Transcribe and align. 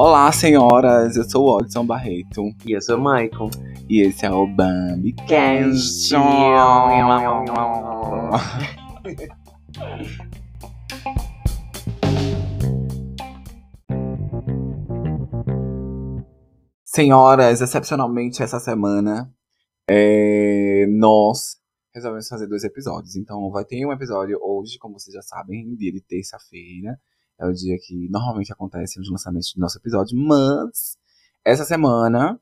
Olá, 0.00 0.30
senhoras. 0.30 1.16
Eu 1.16 1.28
sou 1.28 1.44
o 1.44 1.56
Odson 1.56 1.84
Barreto. 1.84 2.42
E 2.64 2.70
eu 2.70 2.80
sou 2.80 2.96
o 2.96 3.00
Michael. 3.00 3.50
E 3.88 4.00
esse 4.00 4.24
é 4.24 4.30
o 4.30 4.46
Bambi 4.46 5.12
Cast. 5.26 6.14
Senhoras, 16.84 17.60
excepcionalmente 17.60 18.40
essa 18.42 18.60
semana, 18.60 19.30
é, 19.90 20.86
nós 20.88 21.56
resolvemos 21.94 22.28
fazer 22.28 22.46
dois 22.46 22.64
episódios. 22.64 23.16
Então, 23.16 23.50
vai 23.50 23.64
ter 23.64 23.84
um 23.86 23.92
episódio 23.92 24.38
hoje, 24.42 24.78
como 24.78 24.98
vocês 24.98 25.14
já 25.14 25.22
sabem, 25.22 25.74
dia 25.74 25.92
de 25.92 26.00
terça-feira. 26.00 27.00
É 27.38 27.46
o 27.46 27.52
dia 27.52 27.76
que 27.80 28.08
normalmente 28.10 28.52
acontece 28.52 29.00
os 29.00 29.10
lançamentos 29.10 29.52
do 29.54 29.60
nosso 29.60 29.78
episódio. 29.78 30.16
Mas, 30.18 30.98
essa 31.44 31.64
semana, 31.64 32.40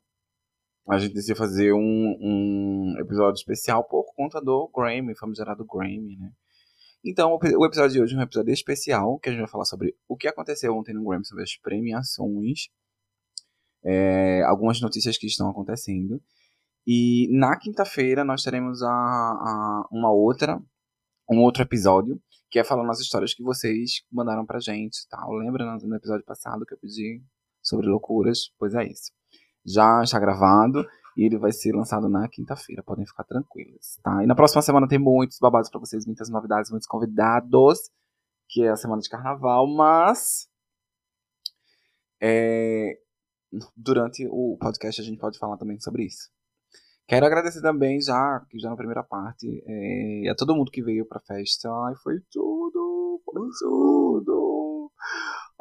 a 0.89 0.97
gente 0.97 1.13
decidiu 1.13 1.35
fazer 1.35 1.73
um, 1.73 2.17
um 2.19 2.95
episódio 2.99 3.37
especial 3.37 3.83
por 3.83 4.05
conta 4.15 4.41
do 4.41 4.69
Grammy, 4.75 5.15
famigerado 5.15 5.65
Grammy, 5.65 6.17
né? 6.17 6.31
Então, 7.05 7.37
o 7.37 7.65
episódio 7.65 7.91
de 7.91 8.01
hoje 8.01 8.15
é 8.15 8.17
um 8.17 8.21
episódio 8.21 8.51
especial, 8.51 9.19
que 9.19 9.29
a 9.29 9.31
gente 9.31 9.41
vai 9.41 9.49
falar 9.49 9.65
sobre 9.65 9.95
o 10.07 10.17
que 10.17 10.27
aconteceu 10.27 10.75
ontem 10.75 10.93
no 10.93 11.05
Grammy, 11.05 11.25
sobre 11.25 11.43
as 11.43 11.55
premiações, 11.55 12.69
é, 13.83 14.41
algumas 14.43 14.81
notícias 14.81 15.17
que 15.17 15.27
estão 15.27 15.49
acontecendo. 15.49 16.21
E 16.87 17.27
na 17.37 17.57
quinta-feira 17.57 18.23
nós 18.23 18.43
teremos 18.43 18.81
a, 18.81 18.89
a, 18.89 19.87
uma 19.91 20.09
outra, 20.09 20.57
um 21.29 21.41
outro 21.41 21.61
episódio, 21.61 22.17
que 22.49 22.59
é 22.59 22.63
falando 22.63 22.89
as 22.89 23.01
histórias 23.01 23.33
que 23.33 23.43
vocês 23.43 24.03
mandaram 24.09 24.45
pra 24.45 24.61
gente, 24.61 25.05
tal. 25.09 25.33
Lembra 25.33 25.65
no, 25.65 25.85
no 25.85 25.95
episódio 25.97 26.23
passado 26.23 26.65
que 26.65 26.73
eu 26.73 26.79
pedi 26.79 27.21
sobre 27.61 27.87
loucuras? 27.87 28.53
Pois 28.57 28.73
é 28.73 28.85
isso. 28.85 29.11
Já 29.65 30.01
está 30.01 30.17
gravado 30.17 30.87
e 31.17 31.25
ele 31.25 31.37
vai 31.37 31.51
ser 31.51 31.75
lançado 31.75 32.07
na 32.07 32.25
quinta-feira, 32.29 32.81
podem 32.81 33.05
ficar 33.05 33.25
tranquilos, 33.25 33.97
tá? 34.01 34.23
E 34.23 34.25
na 34.25 34.35
próxima 34.35 34.61
semana 34.61 34.87
tem 34.87 34.97
muitos 34.97 35.39
babados 35.39 35.69
para 35.69 35.81
vocês, 35.81 36.05
muitas 36.05 36.29
novidades, 36.29 36.71
muitos 36.71 36.87
convidados, 36.87 37.79
que 38.47 38.63
é 38.63 38.69
a 38.69 38.77
semana 38.77 39.01
de 39.01 39.09
carnaval, 39.09 39.67
mas 39.67 40.47
é, 42.21 42.97
durante 43.75 44.25
o 44.29 44.57
podcast 44.57 45.01
a 45.01 45.03
gente 45.03 45.19
pode 45.19 45.37
falar 45.37 45.57
também 45.57 45.77
sobre 45.81 46.05
isso. 46.05 46.36
Quero 47.07 47.25
agradecer 47.25 47.61
também, 47.61 48.01
já 48.01 48.45
que 48.49 48.59
já 48.59 48.69
na 48.69 48.75
primeira 48.75 49.01
parte, 49.01 49.63
é, 49.65 50.29
a 50.29 50.35
todo 50.35 50.53
mundo 50.53 50.69
que 50.69 50.83
veio 50.83 51.05
pra 51.05 51.21
festa. 51.21 51.69
Ai, 51.85 51.95
foi 52.03 52.19
tudo, 52.29 53.21
foi 53.23 53.49
tudo. 53.59 54.91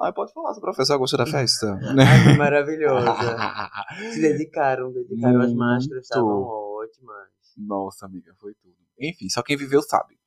Ai, 0.01 0.13
pode 0.13 0.33
falar, 0.33 0.53
se 0.53 0.59
o 0.59 0.63
professor 0.63 0.99
gostou 0.99 1.19
da 1.19 1.27
festa? 1.27 1.79
Ai, 1.97 2.37
maravilhosa. 2.37 3.15
Se 4.13 4.21
dedicaram, 4.21 4.93
dedicaram 4.93 5.41
as 5.41 5.55
máscaras, 5.55 6.03
estavam 6.03 6.43
ótimas. 6.43 7.29
Nossa, 7.57 8.07
amiga, 8.07 8.35
foi 8.41 8.53
tudo. 8.55 8.75
Enfim, 9.01 9.29
só 9.29 9.41
quem 9.41 9.57
viveu 9.57 9.81
sabe. 9.83 10.19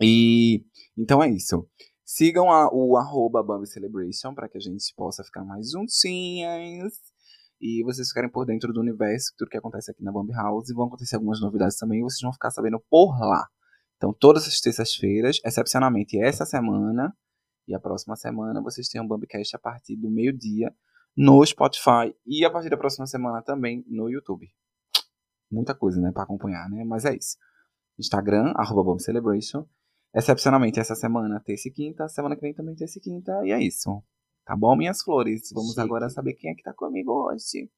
E 0.00 0.64
então 0.98 1.22
é 1.22 1.30
isso. 1.30 1.66
Sigam 2.04 2.52
a, 2.52 2.68
o 2.72 2.96
arroba 2.96 3.42
Bambi 3.42 3.66
Celebration 3.66 4.34
para 4.34 4.48
que 4.48 4.58
a 4.58 4.60
gente 4.60 4.94
possa 4.94 5.24
ficar 5.24 5.44
mais 5.44 5.70
juntinhas 5.70 6.92
e 7.66 7.82
vocês 7.82 8.08
ficarem 8.08 8.30
por 8.30 8.46
dentro 8.46 8.72
do 8.72 8.80
universo, 8.80 9.32
tudo 9.36 9.48
que 9.48 9.56
acontece 9.56 9.90
aqui 9.90 10.04
na 10.04 10.12
Bambi 10.12 10.32
House. 10.32 10.70
E 10.70 10.74
vão 10.74 10.86
acontecer 10.86 11.16
algumas 11.16 11.40
novidades 11.40 11.76
também, 11.76 11.98
e 11.98 12.02
vocês 12.02 12.20
vão 12.20 12.32
ficar 12.32 12.50
sabendo 12.50 12.80
por 12.88 13.18
lá. 13.18 13.46
Então, 13.96 14.12
todas 14.12 14.46
as 14.46 14.60
terças-feiras, 14.60 15.40
excepcionalmente 15.44 16.18
essa 16.20 16.44
semana 16.44 17.16
e 17.66 17.74
a 17.74 17.80
próxima 17.80 18.14
semana, 18.14 18.62
vocês 18.62 18.88
têm 18.88 19.00
um 19.00 19.08
Bambicast 19.08 19.56
a 19.56 19.58
partir 19.58 19.96
do 19.96 20.08
meio-dia 20.08 20.72
no 21.16 21.44
Spotify 21.44 22.14
e 22.24 22.44
a 22.44 22.50
partir 22.50 22.68
da 22.68 22.76
próxima 22.76 23.06
semana 23.06 23.42
também 23.42 23.84
no 23.88 24.08
YouTube. 24.08 24.46
Muita 25.50 25.74
coisa, 25.74 26.00
né, 26.00 26.12
para 26.12 26.22
acompanhar, 26.22 26.68
né? 26.68 26.84
Mas 26.84 27.04
é 27.04 27.16
isso. 27.16 27.36
Instagram, 27.98 28.52
arroba 28.54 28.84
Bambi 28.84 29.02
Celebration. 29.02 29.66
Excepcionalmente 30.14 30.78
essa 30.78 30.94
semana, 30.94 31.40
terça 31.40 31.68
e 31.68 31.72
quinta. 31.72 32.08
Semana 32.08 32.36
que 32.36 32.42
vem 32.42 32.54
também 32.54 32.76
terça 32.76 32.98
e 32.98 33.02
quinta. 33.02 33.32
E 33.44 33.50
é 33.50 33.60
isso. 33.60 34.02
Tá 34.46 34.54
bom, 34.54 34.76
minhas 34.76 35.02
flores? 35.02 35.50
Vamos 35.52 35.70
Chique. 35.70 35.80
agora 35.80 36.08
saber 36.08 36.34
quem 36.34 36.52
é 36.52 36.54
que 36.54 36.62
tá 36.62 36.72
comigo 36.72 37.10
hoje. 37.10 37.68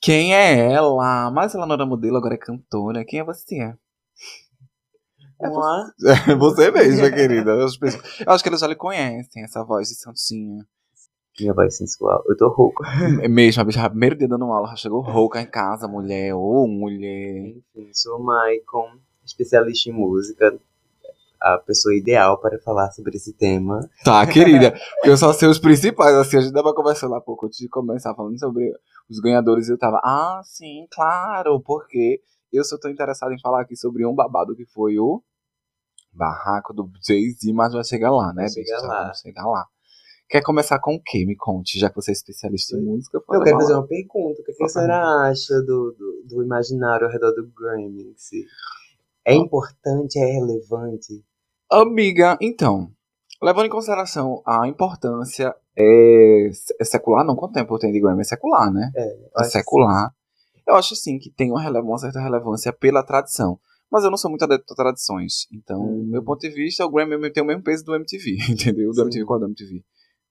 Quem 0.00 0.34
é 0.34 0.72
ela? 0.72 1.30
Mas 1.30 1.54
ela 1.54 1.66
não 1.66 1.74
era 1.74 1.84
modelo, 1.84 2.16
agora 2.16 2.36
é 2.36 2.38
cantora. 2.38 3.04
Quem 3.04 3.20
é 3.20 3.24
você? 3.24 3.76
É 5.42 5.46
Uma... 5.46 5.92
É 6.26 6.34
você 6.34 6.70
mesma, 6.70 7.10
querida. 7.10 7.50
Eu 7.50 7.66
acho 8.32 8.42
que 8.42 8.48
eles 8.48 8.60
já 8.60 8.66
lhe 8.66 8.74
conhecem, 8.74 9.44
essa 9.44 9.62
voz 9.62 9.88
de 9.88 9.96
Santinha. 9.96 10.66
Minha 11.38 11.52
voz 11.52 11.76
sensual. 11.76 12.24
Eu 12.26 12.34
tô 12.34 12.48
rouco. 12.48 12.82
É 13.22 13.28
mesmo, 13.28 13.60
a 13.60 13.64
bicha, 13.64 13.90
primeiro 13.90 14.16
dia 14.16 14.26
dando 14.26 14.46
aula, 14.46 14.70
já 14.70 14.76
chegou 14.76 15.02
rouca 15.02 15.38
em 15.38 15.46
casa, 15.46 15.86
mulher. 15.86 16.34
Ô, 16.34 16.66
mulher. 16.66 17.48
Enfim, 17.50 17.90
sou 17.92 18.18
o 18.18 18.24
Maicon, 18.24 18.88
especialista 19.22 19.90
em 19.90 19.92
música. 19.92 20.58
A 21.40 21.58
pessoa 21.58 21.94
ideal 21.94 22.40
para 22.40 22.58
falar 22.60 22.90
sobre 22.90 23.16
esse 23.16 23.32
tema. 23.32 23.80
Tá, 24.04 24.26
querida. 24.26 24.72
Porque 24.72 25.10
eu 25.10 25.16
só 25.16 25.32
sei 25.32 25.48
os 25.48 25.58
principais, 25.58 26.14
assim, 26.16 26.36
a 26.38 26.40
gente 26.40 26.52
tava 26.52 26.74
conversando 26.74 27.14
há 27.14 27.20
pouco 27.20 27.46
antes 27.46 27.58
de 27.58 27.68
começar 27.68 28.14
falando 28.14 28.38
sobre 28.38 28.72
os 29.08 29.20
ganhadores 29.20 29.68
e 29.68 29.72
eu 29.72 29.78
tava, 29.78 30.00
ah, 30.02 30.40
sim, 30.44 30.86
claro, 30.90 31.60
porque 31.60 32.20
eu 32.52 32.64
só 32.64 32.76
tô 32.78 32.88
interessado 32.88 33.32
em 33.32 33.40
falar 33.40 33.62
aqui 33.62 33.76
sobre 33.76 34.04
um 34.04 34.14
babado 34.14 34.56
que 34.56 34.66
foi 34.66 34.98
o 34.98 35.22
barraco 36.12 36.74
do 36.74 36.90
Jay-Z, 37.06 37.52
mas 37.52 37.72
vai 37.72 37.84
chegar 37.84 38.10
lá, 38.10 38.32
né, 38.32 38.42
Vai 38.42 38.48
chegar 38.48 38.76
bicha? 38.76 38.86
lá. 38.86 39.02
Vamos 39.02 39.18
chegar 39.20 39.46
lá. 39.46 39.66
Quer 40.28 40.42
começar 40.42 40.78
com 40.78 40.94
o 40.94 41.02
quê? 41.02 41.24
Me 41.24 41.34
conte, 41.36 41.78
já 41.78 41.88
que 41.88 41.96
você 41.96 42.10
é 42.10 42.12
especialista 42.12 42.76
em 42.76 42.82
música. 42.82 43.16
Eu 43.16 43.40
quero 43.40 43.58
fazer 43.60 43.72
uma 43.74 43.86
pergunta. 43.86 44.42
O 44.42 44.44
que, 44.44 44.52
que 44.52 44.64
a 44.64 44.68
senhora 44.68 45.30
acha 45.30 45.54
do, 45.62 45.94
do, 45.98 46.22
do 46.28 46.42
imaginário 46.42 47.06
ao 47.06 47.12
redor 47.12 47.32
do 47.32 47.46
Grammy? 47.56 48.10
em 48.10 48.14
si? 48.14 48.44
É 49.24 49.34
importante, 49.34 50.18
é 50.18 50.26
relevante? 50.26 51.24
Amiga, 51.70 52.38
então, 52.40 52.90
levando 53.42 53.66
em 53.66 53.70
consideração 53.70 54.42
a 54.46 54.66
importância 54.66 55.54
é, 55.76 56.48
é 56.80 56.84
secular, 56.84 57.24
não 57.24 57.36
quanto 57.36 57.52
tempo 57.52 57.78
tem 57.78 57.92
de 57.92 58.00
Grammy? 58.00 58.20
É 58.22 58.24
secular, 58.24 58.72
né? 58.72 58.90
É, 58.96 59.18
É 59.40 59.44
secular. 59.44 60.10
Eu 60.66 60.74
acho 60.76 60.94
sim 60.96 61.18
que 61.18 61.30
tem 61.30 61.50
uma, 61.50 61.68
uma 61.80 61.98
certa 61.98 62.20
relevância 62.20 62.72
pela 62.72 63.02
tradição. 63.02 63.58
Mas 63.90 64.04
eu 64.04 64.10
não 64.10 64.18
sou 64.18 64.30
muito 64.30 64.42
adepto 64.44 64.74
a 64.74 64.76
tradições. 64.76 65.46
Então, 65.52 65.80
Hum. 65.80 66.08
meu 66.10 66.22
ponto 66.22 66.40
de 66.40 66.50
vista, 66.50 66.84
o 66.84 66.90
Grammy 66.90 67.30
tem 67.32 67.42
o 67.42 67.46
mesmo 67.46 67.62
peso 67.62 67.84
do 67.84 67.94
MTV, 67.94 68.36
entendeu? 68.52 68.90
Do 68.90 68.94
Sim. 68.94 69.02
MTV, 69.02 69.24
qual 69.24 69.38
é 69.38 69.40
do 69.40 69.46
MTV? 69.48 69.82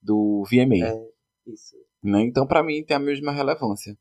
Do 0.02 0.44
VMA. 0.50 0.86
É, 0.88 1.08
isso. 1.48 1.76
né? 2.04 2.22
Então, 2.22 2.46
pra 2.46 2.62
mim, 2.64 2.84
tem 2.84 2.96
a 2.96 3.00
mesma 3.00 3.32
relevância. 3.32 3.98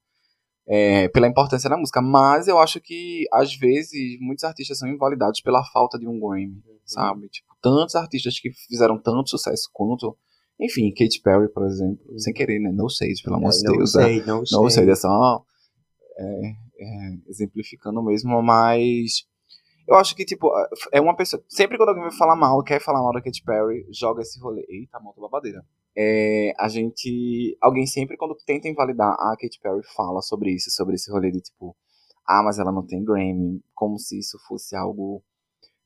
É, 0.68 1.08
pela 1.08 1.28
importância 1.28 1.70
da 1.70 1.76
música. 1.76 2.02
Mas 2.02 2.48
eu 2.48 2.58
acho 2.58 2.80
que, 2.80 3.24
às 3.32 3.54
vezes, 3.54 4.18
muitos 4.20 4.44
artistas 4.44 4.78
são 4.78 4.88
invalidados 4.88 5.40
pela 5.40 5.64
falta 5.64 5.98
de 5.98 6.08
um 6.08 6.18
Grammy, 6.18 6.60
sabe? 6.84 7.28
Tipo, 7.28 7.54
tantos 7.62 7.94
artistas 7.94 8.38
que 8.40 8.50
fizeram 8.68 8.98
tanto 9.00 9.30
sucesso 9.30 9.70
quanto. 9.72 10.16
Enfim, 10.60 10.90
Katy 10.92 11.20
Perry, 11.22 11.48
por 11.52 11.66
exemplo. 11.66 11.98
Uhum. 12.08 12.18
Sem 12.18 12.32
querer, 12.32 12.58
né? 12.58 12.72
No 12.72 12.88
shade, 12.88 13.22
pelo 13.22 13.36
amor 13.36 13.52
É, 13.52 13.56
de 13.56 13.62
não 13.64 13.72
Deus. 13.76 13.94
né? 13.94 14.02
sei, 14.02 14.22
não 14.24 14.44
sei. 14.46 14.58
Não 14.58 14.70
sei, 14.70 14.90
é 14.90 14.94
só 14.96 15.44
é, 16.18 16.50
é, 16.80 17.16
exemplificando 17.28 18.02
mesmo, 18.02 18.42
mas 18.42 19.24
eu 19.86 19.94
acho 19.94 20.16
que, 20.16 20.24
tipo, 20.24 20.50
é 20.90 21.00
uma 21.00 21.14
pessoa. 21.14 21.40
Sempre 21.48 21.76
quando 21.76 21.90
alguém 21.90 22.02
vai 22.04 22.12
falar 22.12 22.34
mal, 22.34 22.60
quer 22.64 22.80
falar 22.80 23.02
mal 23.02 23.12
da 23.12 23.22
Katy 23.22 23.42
Perry, 23.44 23.86
joga 23.92 24.22
esse 24.22 24.40
rolê. 24.40 24.64
Eita, 24.68 24.98
moto 24.98 25.20
babadeira. 25.20 25.64
É, 25.96 26.52
a 26.58 26.68
gente. 26.68 27.56
Alguém 27.60 27.86
sempre, 27.86 28.16
quando 28.16 28.36
tenta 28.46 28.68
invalidar 28.68 29.12
a 29.12 29.34
Katy 29.40 29.58
Perry, 29.62 29.80
fala 29.96 30.20
sobre 30.20 30.52
isso, 30.54 30.70
sobre 30.70 30.94
esse 30.96 31.10
rolê 31.10 31.30
de 31.30 31.40
tipo, 31.40 31.74
ah, 32.26 32.42
mas 32.44 32.58
ela 32.58 32.70
não 32.72 32.84
tem 32.86 33.02
Grammy, 33.04 33.62
como 33.74 33.98
se 33.98 34.18
isso 34.18 34.38
fosse 34.46 34.76
algo 34.76 35.22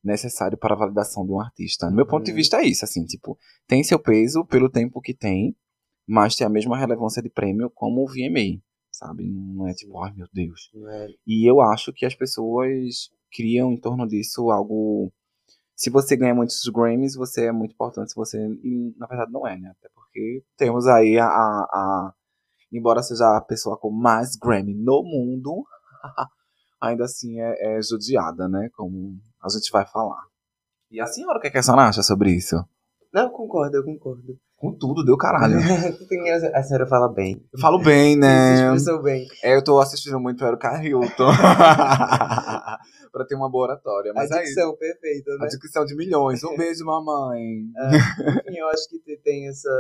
necessário 0.03 0.57
para 0.59 0.75
a 0.75 0.79
validação 0.79 1.25
de 1.27 1.33
um 1.33 1.41
artista. 1.41 1.89
No 1.91 1.97
meu 1.97 2.07
ponto 2.07 2.25
de 2.25 2.31
Uhum. 2.31 2.37
vista 2.39 2.57
é 2.57 2.65
isso, 2.67 2.85
assim, 2.85 3.05
tipo, 3.05 3.39
tem 3.67 3.85
seu 3.85 3.99
peso 3.99 4.45
pelo 4.47 4.71
tempo 4.71 5.01
que 5.01 5.15
tem, 5.15 5.55
mas 6.07 6.35
tem 6.35 6.47
a 6.47 6.51
mesma 6.51 6.77
relevância 6.77 7.23
de 7.23 7.29
prêmio 7.29 7.71
como 7.71 8.03
o 8.03 8.07
VMA, 8.09 8.61
sabe? 8.91 9.25
Não 9.29 9.69
é 9.69 9.75
tipo, 9.75 9.99
ai 10.03 10.13
meu 10.15 10.27
Deus. 10.33 10.71
É- 10.89 11.09
E 11.27 11.49
eu 11.49 11.61
acho 11.61 11.93
que 11.93 12.07
as 12.07 12.15
pessoas 12.15 13.11
criam 13.31 13.73
em 13.73 13.77
torno 13.81 14.09
disso 14.09 14.51
algo. 14.51 15.13
Se 15.81 15.89
você 15.89 16.15
ganha 16.15 16.35
muitos 16.35 16.61
Grammys, 16.69 17.15
você 17.15 17.47
é 17.47 17.53
muito 17.53 17.73
importante. 17.73 18.11
Se 18.11 18.15
você. 18.15 18.37
Na 18.99 19.07
verdade 19.07 19.33
não 19.33 19.47
é, 19.47 19.57
né? 19.57 19.71
Até 19.71 19.89
porque 19.95 20.45
temos 20.55 20.87
aí 20.87 21.19
a. 21.19 21.25
a- 21.25 21.69
a- 21.73 22.13
embora 22.71 23.03
seja 23.03 23.35
a 23.35 23.41
pessoa 23.41 23.79
com 23.79 23.91
mais 23.91 24.37
Grammy 24.37 24.75
no 24.75 25.03
mundo, 25.03 25.65
ainda 26.83 27.05
assim 27.05 27.41
é, 27.41 27.79
é 27.79 27.83
judiada, 27.83 28.47
né? 28.47 28.69
Como 28.77 29.17
a 29.43 29.49
gente 29.49 29.71
vai 29.73 29.87
falar. 29.87 30.23
E 30.91 31.01
a 31.01 31.07
senhora, 31.07 31.39
o 31.39 31.41
que, 31.41 31.47
é 31.47 31.51
que 31.51 31.57
a 31.57 31.63
senhora 31.63 31.89
acha 31.89 32.03
sobre 32.03 32.31
isso? 32.31 32.57
Não, 33.11 33.23
eu 33.23 33.31
concordo, 33.31 33.75
eu 33.79 33.85
concordo. 33.85 34.39
Com 34.61 34.75
tudo, 34.75 35.03
deu 35.03 35.17
caralho. 35.17 35.57
A 36.55 36.63
senhora 36.63 36.87
fala 36.87 37.09
bem. 37.09 37.43
Eu 37.51 37.59
falo 37.59 37.79
bem, 37.83 38.15
né? 38.15 38.75
expressou 38.77 39.03
bem. 39.03 39.27
É, 39.43 39.57
eu 39.57 39.65
tô 39.65 39.81
assistindo 39.81 40.21
muito 40.21 40.45
Erika 40.45 40.77
Hilton. 40.85 41.33
pra 43.11 43.25
ter 43.27 43.35
uma 43.37 43.51
boa 43.51 43.69
oratória. 43.69 44.13
Mas 44.15 44.31
a 44.31 44.37
é 44.41 44.43
dicção 44.43 44.77
perfeita, 44.77 45.31
A 45.33 45.39
né? 45.39 45.49
dicção 45.49 45.87
de 45.87 45.97
milhões. 45.97 46.45
Um 46.45 46.55
beijo, 46.59 46.85
mamãe. 46.85 47.41
Enfim, 48.47 48.59
eu 48.59 48.69
acho 48.69 48.87
que 48.91 48.99
te- 48.99 49.17
tem 49.25 49.49
essa 49.49 49.71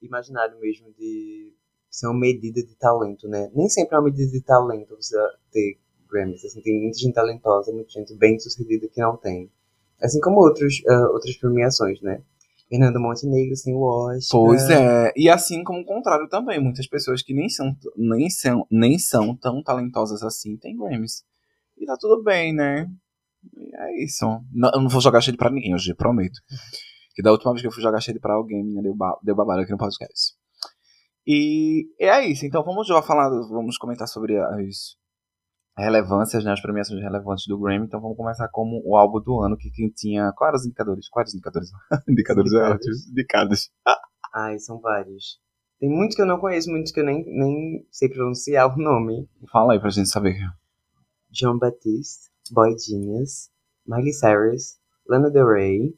imaginário 0.00 0.56
mesmo 0.60 0.92
de 0.96 1.52
ser 1.90 2.06
uma 2.06 2.20
medida 2.20 2.62
de 2.62 2.76
talento, 2.76 3.26
né? 3.26 3.50
Nem 3.52 3.68
sempre 3.68 3.96
é 3.96 3.98
uma 3.98 4.04
medida 4.04 4.30
de 4.30 4.40
talento 4.42 4.94
você 4.94 5.16
ter 5.50 5.76
Grammys. 6.08 6.44
Assim, 6.44 6.62
tem 6.62 6.80
muita 6.80 6.98
gente 6.98 7.14
talentosa, 7.14 7.72
muita 7.72 7.90
gente 7.90 8.16
bem 8.16 8.38
sucedida 8.38 8.86
que 8.88 9.00
não 9.00 9.16
tem. 9.16 9.50
Assim 10.00 10.20
como 10.20 10.38
outros, 10.38 10.82
ah, 10.88 11.08
outras 11.10 11.36
premiações, 11.36 12.00
né? 12.00 12.22
Fernando 12.68 13.00
Montenegro 13.00 13.56
sem 13.56 13.74
o 13.74 13.80
Oscar. 13.80 14.40
Pois 14.40 14.68
é. 14.68 15.12
E 15.16 15.28
assim 15.28 15.64
como 15.64 15.80
o 15.80 15.84
contrário 15.84 16.28
também. 16.28 16.60
Muitas 16.60 16.86
pessoas 16.86 17.22
que 17.22 17.32
nem 17.32 17.48
são, 17.48 17.74
nem 17.96 18.28
são, 18.28 18.66
nem 18.70 18.98
são 18.98 19.36
tão 19.36 19.62
talentosas 19.62 20.22
assim 20.22 20.56
têm 20.58 20.76
Grammys. 20.76 21.24
E 21.76 21.86
tá 21.86 21.96
tudo 21.98 22.22
bem, 22.22 22.54
né? 22.54 22.86
E 23.56 23.76
é 23.76 24.04
isso. 24.04 24.24
Não, 24.52 24.70
eu 24.74 24.80
não 24.82 24.88
vou 24.88 25.00
jogar 25.00 25.20
shade 25.20 25.38
pra 25.38 25.50
ninguém 25.50 25.74
hoje, 25.74 25.94
prometo. 25.94 26.38
Que 27.14 27.22
da 27.22 27.32
última 27.32 27.52
vez 27.52 27.62
que 27.62 27.68
eu 27.68 27.72
fui 27.72 27.82
jogar 27.82 28.00
shade 28.00 28.20
pra 28.20 28.34
alguém, 28.34 28.62
menina, 28.62 28.82
deu, 28.82 28.94
ba 28.94 29.18
deu 29.22 29.34
babado 29.34 29.62
aqui 29.62 29.72
no 29.72 29.78
podcast. 29.78 30.34
E 31.26 31.88
é 31.98 32.26
isso. 32.26 32.44
Então 32.46 32.62
vamos 32.62 32.86
já 32.86 33.00
falar, 33.02 33.28
vamos 33.48 33.78
comentar 33.78 34.08
sobre 34.08 34.36
as 34.36 34.96
relevâncias, 35.78 36.44
né? 36.44 36.52
As 36.52 36.60
premiações 36.60 37.00
relevantes 37.00 37.46
do 37.46 37.58
Grammy. 37.58 37.86
Então 37.86 38.00
vamos 38.00 38.16
começar 38.16 38.48
como 38.48 38.82
o 38.84 38.96
álbum 38.96 39.20
do 39.20 39.40
ano, 39.40 39.56
que 39.56 39.70
quem 39.70 39.88
tinha. 39.88 40.32
Quais 40.32 40.48
eram 40.48 40.58
os 40.58 40.66
indicadores? 40.66 41.08
Quais 41.08 41.28
os 41.28 41.34
indicadores? 41.34 41.70
indicadores 42.08 42.52
é 42.52 43.10
Indicados. 43.10 43.70
Ai, 44.34 44.58
são 44.58 44.80
vários. 44.80 45.40
Tem 45.78 45.88
muitos 45.88 46.16
que 46.16 46.22
eu 46.22 46.26
não 46.26 46.38
conheço, 46.38 46.70
muitos 46.70 46.90
que 46.90 47.00
eu 47.00 47.04
nem, 47.04 47.24
nem 47.24 47.86
sei 47.90 48.08
pronunciar 48.08 48.74
o 48.74 48.76
nome. 48.76 49.28
Fala 49.50 49.74
aí 49.74 49.80
pra 49.80 49.90
gente 49.90 50.08
saber. 50.08 50.36
John 51.30 51.58
Baptiste, 51.58 52.30
Boy 52.50 52.76
Genius, 52.78 53.50
Miley 53.86 54.12
Cyrus, 54.12 54.78
Lana 55.08 55.30
Del 55.30 55.46
Rey, 55.46 55.94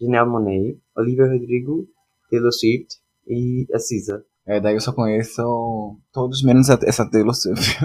Janelle 0.00 0.30
Monáe, 0.30 0.80
Olivia 0.96 1.26
Rodrigo, 1.26 1.86
Taylor 2.30 2.52
Swift 2.52 2.96
e 3.26 3.66
a 3.74 3.78
Cisa. 3.78 4.24
É, 4.48 4.58
daí 4.60 4.74
eu 4.74 4.80
só 4.80 4.92
conheço 4.92 5.42
todos 6.10 6.42
menos 6.42 6.70
essa 6.70 7.08
Taylor 7.08 7.34
Swift. 7.34 7.84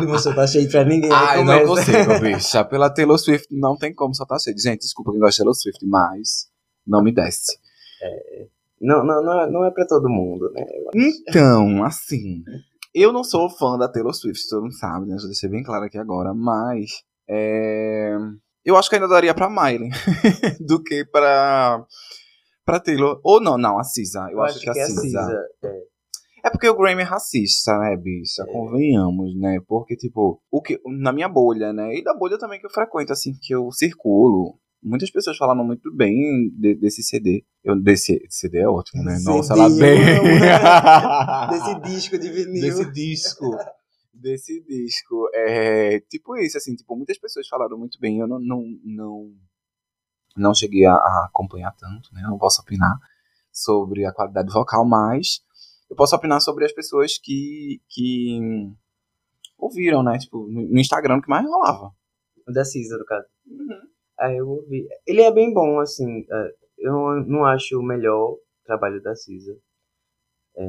não 0.00 0.08
vou 0.08 0.18
soltar 0.18 0.48
cheio 0.48 0.68
pra 0.68 0.84
ninguém. 0.84 1.12
Ai, 1.12 1.44
né? 1.44 1.60
não 1.60 1.66
Começa. 1.68 1.92
consigo, 1.92 2.20
bicha. 2.20 2.64
Pela 2.64 2.90
Taylor 2.90 3.16
Swift 3.18 3.46
não 3.52 3.76
tem 3.76 3.94
como 3.94 4.12
soltar 4.16 4.40
cheio. 4.40 4.58
Gente, 4.58 4.80
desculpa 4.80 5.12
quem 5.12 5.20
gosta 5.20 5.32
de 5.32 5.38
Taylor 5.38 5.54
Swift, 5.54 5.86
mas 5.86 6.48
não 6.84 7.04
me 7.04 7.12
desce. 7.12 7.56
Não, 8.80 9.04
não, 9.04 9.22
não, 9.22 9.40
é, 9.40 9.50
não 9.50 9.64
é 9.64 9.70
pra 9.70 9.86
todo 9.86 10.08
mundo, 10.08 10.50
né? 10.52 10.64
Então, 10.94 11.84
assim, 11.84 12.42
eu 12.92 13.12
não 13.12 13.22
sou 13.22 13.48
fã 13.50 13.78
da 13.78 13.88
Taylor 13.88 14.12
Swift, 14.14 14.48
todo 14.48 14.62
mundo 14.62 14.76
sabe, 14.76 15.06
né? 15.06 15.16
Já 15.18 15.26
deixei 15.26 15.48
bem 15.48 15.62
claro 15.62 15.84
aqui 15.84 15.98
agora, 15.98 16.34
mas 16.34 17.02
é, 17.28 18.16
eu 18.64 18.76
acho 18.76 18.88
que 18.88 18.96
ainda 18.96 19.08
daria 19.08 19.34
pra 19.34 19.48
Miley 19.50 19.90
do 20.66 20.82
que 20.82 21.04
pra, 21.04 21.84
pra 22.68 22.78
Taylor. 22.80 23.18
Ou 23.24 23.40
não, 23.40 23.56
não, 23.56 23.78
a 23.78 23.82
Cisa. 23.84 24.28
Eu, 24.30 24.42
acho, 24.42 24.60
que, 24.60 24.68
a 24.68 24.74
Cisa. 24.74 25.46
é. 25.64 25.98
É 26.44 26.50
porque 26.50 26.68
o 26.68 26.76
Grammy 26.76 27.00
é 27.02 27.04
racista, 27.04 27.76
né, 27.78 27.96
bicha? 27.96 28.44
Convenhamos, 28.52 29.34
né? 29.38 29.58
Porque, 29.66 29.96
tipo, 29.96 30.40
o 30.50 30.62
que, 30.62 30.78
na 30.86 31.12
minha 31.12 31.28
bolha, 31.28 31.72
né? 31.72 31.96
E 31.96 32.04
da 32.04 32.14
bolha 32.14 32.38
também 32.38 32.60
que 32.60 32.66
eu 32.66 32.70
frequento, 32.70 33.12
assim, 33.12 33.32
que 33.42 33.54
eu 33.54 33.72
circulo. 33.72 34.58
Muitas 34.82 35.10
pessoas 35.10 35.36
falaram 35.36 35.64
muito 35.64 35.92
bem 35.92 36.14
de- 36.56 36.76
desse 36.76 37.02
CD. 37.02 37.44
Eu, 37.64 37.74
desse 37.82 38.20
CD 38.28 38.58
é 38.58 38.68
ótimo, 38.68 39.02
né? 39.02 39.16
CD, 39.16 39.24
Nossa, 39.30 39.52
ela 39.54 39.68
bem. 39.68 39.98
Desse 41.50 41.80
disco 41.80 42.18
de 42.18 42.30
vinil. 42.30 42.60
desse 42.62 42.92
disco. 42.92 43.44
Desse 44.14 44.62
disco. 44.64 45.28
É, 45.34 46.00
tipo 46.08 46.36
isso, 46.36 46.56
assim, 46.56 46.74
tipo, 46.76 46.94
muitas 46.96 47.18
pessoas 47.18 47.48
falaram 47.48 47.76
muito 47.76 47.98
bem. 48.00 48.18
Eu 48.20 48.28
não, 48.28 48.38
não, 48.38 48.62
não, 48.84 49.30
não 50.40 50.54
cheguei 50.54 50.84
a, 50.86 50.94
a 50.94 51.26
acompanhar 51.28 51.74
tanto, 51.76 52.12
né? 52.12 52.22
Não 52.22 52.38
posso 52.38 52.62
opinar 52.62 52.98
sobre 53.52 54.04
a 54.04 54.12
qualidade 54.12 54.52
vocal, 54.52 54.84
mas 54.84 55.42
eu 55.90 55.96
posso 55.96 56.14
opinar 56.14 56.40
sobre 56.40 56.64
as 56.64 56.72
pessoas 56.72 57.18
que, 57.18 57.80
que 57.88 58.40
ouviram, 59.56 60.02
né? 60.02 60.18
Tipo, 60.18 60.46
no 60.48 60.78
Instagram 60.78 61.20
que 61.20 61.28
mais 61.28 61.46
rolava. 61.46 61.92
O 62.46 62.52
da 62.52 62.64
Cisa, 62.64 62.96
no 62.96 63.04
caso. 63.04 63.26
Ah, 64.18 64.32
eu 64.32 64.48
ouvi. 64.48 64.86
Ele 65.06 65.22
é 65.22 65.32
bem 65.32 65.52
bom, 65.52 65.80
assim. 65.80 66.24
é, 66.30 66.54
eu 66.78 66.92
não, 67.26 67.44
acho 67.44 67.78
o 67.78 67.82
melhor 67.82 68.36
trabalho 68.64 69.02
da 69.02 69.14
Cisa. 69.14 69.56
É, 70.56 70.64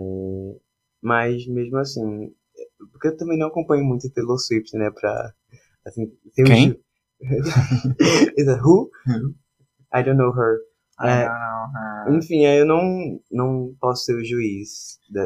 mas 1.01 1.47
mesmo 1.47 1.77
assim. 1.77 2.33
é, 2.57 2.67
Porque 2.91 3.09
eu 3.09 3.17
também 3.17 3.37
não 3.37 3.47
acompanho 3.47 3.83
muito 3.83 4.11
Taylor 4.11 4.37
Swift, 4.37 4.75
né? 4.77 4.89
Pra. 4.91 5.33
Assim, 5.85 6.07
ter 6.35 6.43
um 6.43 6.45
Quem? 6.45 6.83
I 9.93 10.03
don't 10.03 10.17
know 10.17 10.31
her. 10.31 10.59
É, 11.01 11.27
enfim, 12.13 12.45
aí 12.45 12.59
eu 12.59 12.65
não, 12.65 13.19
não 13.31 13.73
posso 13.79 14.03
ser 14.05 14.15
o 14.15 14.25
juiz. 14.25 14.99
Da, 15.09 15.25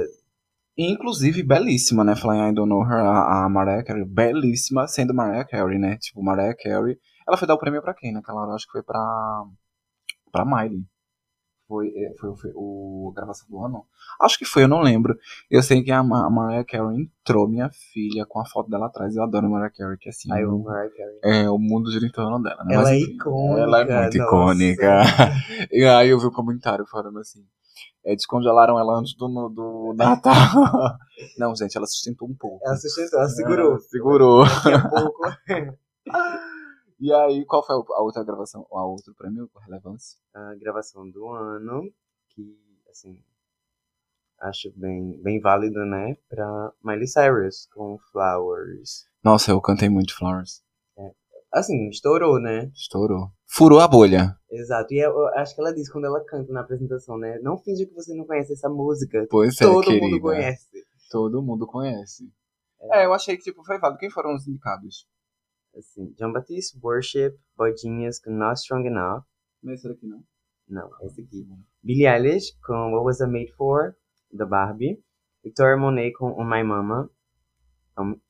Inclusive, 0.77 1.43
belíssima, 1.43 2.03
né? 2.03 2.15
Flying 2.15 2.49
I 2.49 2.53
Don't 2.53 2.67
Know 2.67 2.83
Her, 2.83 3.05
a, 3.05 3.45
a 3.45 3.49
Mariah 3.49 3.83
Carey, 3.83 4.05
belíssima, 4.05 4.87
sendo 4.87 5.13
Mariah 5.13 5.45
Carey, 5.45 5.77
né? 5.77 5.97
Tipo, 5.97 6.23
Mariah 6.23 6.55
Carey. 6.55 6.97
Ela 7.27 7.37
foi 7.37 7.47
dar 7.47 7.53
o 7.53 7.59
prêmio 7.59 7.81
pra 7.81 7.93
quem 7.93 8.11
naquela 8.11 8.41
hora? 8.41 8.53
Acho 8.53 8.65
que 8.65 8.71
foi 8.71 8.83
pra. 8.83 9.43
pra 10.31 10.45
Miley. 10.45 10.83
Foi, 11.73 11.87
é, 11.87 12.13
foi, 12.19 12.35
foi 12.37 12.51
o 12.53 13.11
a 13.11 13.15
gravação 13.15 13.47
do 13.49 13.65
ano? 13.65 13.83
Acho 14.21 14.37
que 14.37 14.45
foi, 14.45 14.63
eu 14.63 14.67
não 14.67 14.79
lembro. 14.81 15.17
Eu 15.49 15.63
sei 15.63 15.81
que 15.81 15.91
a, 15.91 16.03
Ma- 16.03 16.29
Mariah 16.29 16.63
Carey 16.63 17.01
entrou, 17.01 17.47
minha 17.49 17.67
filha, 17.91 18.27
com 18.27 18.39
a 18.39 18.45
foto 18.45 18.69
dela 18.69 18.85
atrás. 18.85 19.15
Eu 19.15 19.23
adoro 19.23 19.47
a 19.47 19.49
Mariah 19.49 19.71
Carey, 19.75 19.97
que 19.97 20.07
assim. 20.09 20.31
I 20.31 20.43
amo 20.43 20.63
Mariah 20.63 20.91
Carey. 20.95 21.19
é, 21.23 21.49
o 21.49 21.57
mundo 21.57 21.91
gira 21.91 22.05
em 22.05 22.11
torno 22.11 22.39
dela, 22.43 22.63
né? 22.63 22.75
Ela 22.75 22.83
Mas, 22.83 22.91
é 22.91 22.99
icônica, 22.99 23.59
Ela 23.61 23.81
é 23.81 24.01
muito 24.01 24.17
nossa. 24.19 24.27
icônica. 24.29 25.01
E 25.71 25.83
aí 25.83 26.09
eu 26.09 26.19
vi 26.19 26.27
o 26.27 26.31
comentário 26.31 26.85
falando 26.85 27.17
assim. 27.17 27.43
É, 28.05 28.15
descongelaram 28.15 28.77
ela 28.77 28.99
antes 28.99 29.15
do, 29.15 29.27
do 29.49 29.93
Natal. 29.97 30.33
Não, 31.39 31.55
gente, 31.55 31.75
ela 31.75 31.87
sustentou 31.87 32.27
um 32.27 32.35
pouco. 32.35 32.59
Ela 32.63 32.75
sustentou, 32.75 33.17
ela 33.19 33.29
segurou. 33.29 33.79
Segurou. 33.79 34.43
Daqui 34.45 34.73
a 34.73 34.89
pouco. 34.89 35.21
E 37.03 37.11
aí, 37.11 37.43
qual 37.43 37.61
foi 37.61 37.75
a 37.75 38.01
outra 38.01 38.23
gravação, 38.23 38.65
a 38.71 38.85
outro 38.85 39.13
prêmio 39.13 39.49
com 39.51 39.59
relevância? 39.59 40.17
a 40.33 40.55
gravação 40.55 41.11
do 41.11 41.27
ano, 41.27 41.91
que, 42.29 42.57
assim, 42.89 43.21
acho 44.39 44.71
bem, 44.73 45.21
bem 45.21 45.41
válido, 45.41 45.83
né? 45.85 46.15
Pra 46.29 46.71
Miley 46.81 47.05
Cyrus, 47.05 47.67
com 47.73 47.99
Flowers. 48.09 49.05
Nossa, 49.21 49.51
eu 49.51 49.59
cantei 49.59 49.89
muito 49.89 50.15
Flowers. 50.15 50.63
Assim, 51.51 51.89
estourou, 51.89 52.39
né? 52.39 52.71
Estourou. 52.73 53.29
Furou 53.45 53.81
a 53.81 53.87
bolha. 53.87 54.35
Exato. 54.49 54.93
E 54.93 54.99
eu, 54.99 55.11
eu 55.11 55.27
acho 55.39 55.53
que 55.53 55.59
ela 55.59 55.73
disse 55.73 55.91
quando 55.91 56.05
ela 56.05 56.23
canta 56.23 56.53
na 56.53 56.61
apresentação, 56.61 57.17
né? 57.17 57.37
Não 57.39 57.57
finge 57.57 57.85
que 57.85 57.93
você 57.93 58.15
não 58.15 58.25
conhece 58.25 58.53
essa 58.53 58.69
música. 58.69 59.27
Pois 59.29 59.59
é, 59.59 59.65
Todo 59.65 59.83
querida. 59.83 60.05
mundo 60.05 60.21
conhece. 60.21 60.85
Todo 61.11 61.43
mundo 61.43 61.67
conhece. 61.67 62.31
É, 62.93 63.05
eu 63.05 63.13
achei 63.13 63.35
que 63.35 63.43
tipo, 63.43 63.61
foi 63.65 63.77
válido. 63.77 63.99
Quem 63.99 64.09
foram 64.09 64.33
os 64.33 64.47
indicados? 64.47 65.05
Assim, 65.75 66.13
John 66.17 66.31
Baptiste, 66.31 66.77
Worship, 66.81 67.35
Boy 67.57 67.75
Genius 67.75 68.19
com 68.19 68.31
Not 68.31 68.59
Strong 68.59 68.87
Enough. 68.87 69.23
Não 69.61 69.71
é 69.71 69.75
esse 69.75 69.87
daqui, 69.87 70.05
não. 70.05 70.23
Não, 70.67 70.89
esse 71.01 71.21
aqui. 71.21 71.47
Billie 71.81 72.07
Eilish 72.07 72.57
com 72.65 72.91
What 72.93 73.05
Was 73.05 73.19
I 73.19 73.27
Made 73.27 73.51
For, 73.53 73.95
da 74.31 74.45
Barbie. 74.45 75.01
Victoria 75.43 75.77
Monet 75.77 76.13
com 76.13 76.31
On 76.39 76.45
My 76.45 76.63
Mama. 76.63 77.09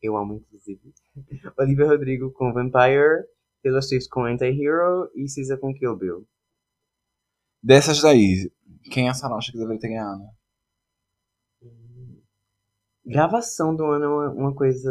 Eu 0.02 0.18
amo, 0.18 0.36
inclusive. 0.36 0.94
Olivia 1.58 1.88
Rodrigo 1.88 2.32
com 2.32 2.54
Vampire. 2.54 3.26
Taylor 3.62 3.82
Swift 3.82 4.10
com 4.10 4.26
Anti-Hero. 4.26 5.10
E 5.16 5.28
Cisa 5.28 5.58
com 5.58 5.74
Kill 5.74 5.96
Bill. 5.96 6.28
Dessas 7.62 8.02
daí, 8.02 8.52
quem 8.92 9.08
essa 9.08 9.28
acha 9.28 9.52
que 9.52 9.58
deveria 9.58 9.80
ter 9.80 9.90
ganhado? 9.90 10.24
Gravação 13.06 13.76
do 13.76 13.86
ano 13.86 14.06
é 14.06 14.08
uma, 14.08 14.30
uma 14.32 14.56
coisa 14.56 14.90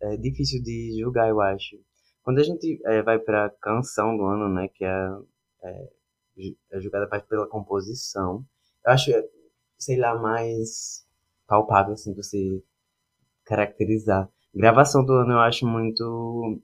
é, 0.00 0.16
difícil 0.16 0.62
de 0.62 0.96
julgar, 1.00 1.28
eu 1.28 1.40
acho. 1.40 1.76
Quando 2.22 2.38
a 2.38 2.42
gente 2.44 2.80
é, 2.84 3.02
vai 3.02 3.18
pra 3.18 3.50
canção 3.60 4.16
do 4.16 4.24
ano, 4.24 4.48
né, 4.48 4.68
que 4.68 4.84
é, 4.84 5.08
é, 5.64 5.88
é 6.70 6.80
julgada 6.80 7.08
mais 7.10 7.22
pela 7.24 7.48
composição, 7.48 8.44
eu 8.86 8.92
acho, 8.92 9.10
sei 9.76 9.96
lá, 9.98 10.14
mais 10.14 11.04
palpável, 11.46 11.94
assim, 11.94 12.14
você 12.14 12.62
caracterizar. 13.44 14.30
Gravação 14.54 15.04
do 15.04 15.12
ano 15.12 15.32
eu 15.32 15.40
acho 15.40 15.66
muito 15.66 16.60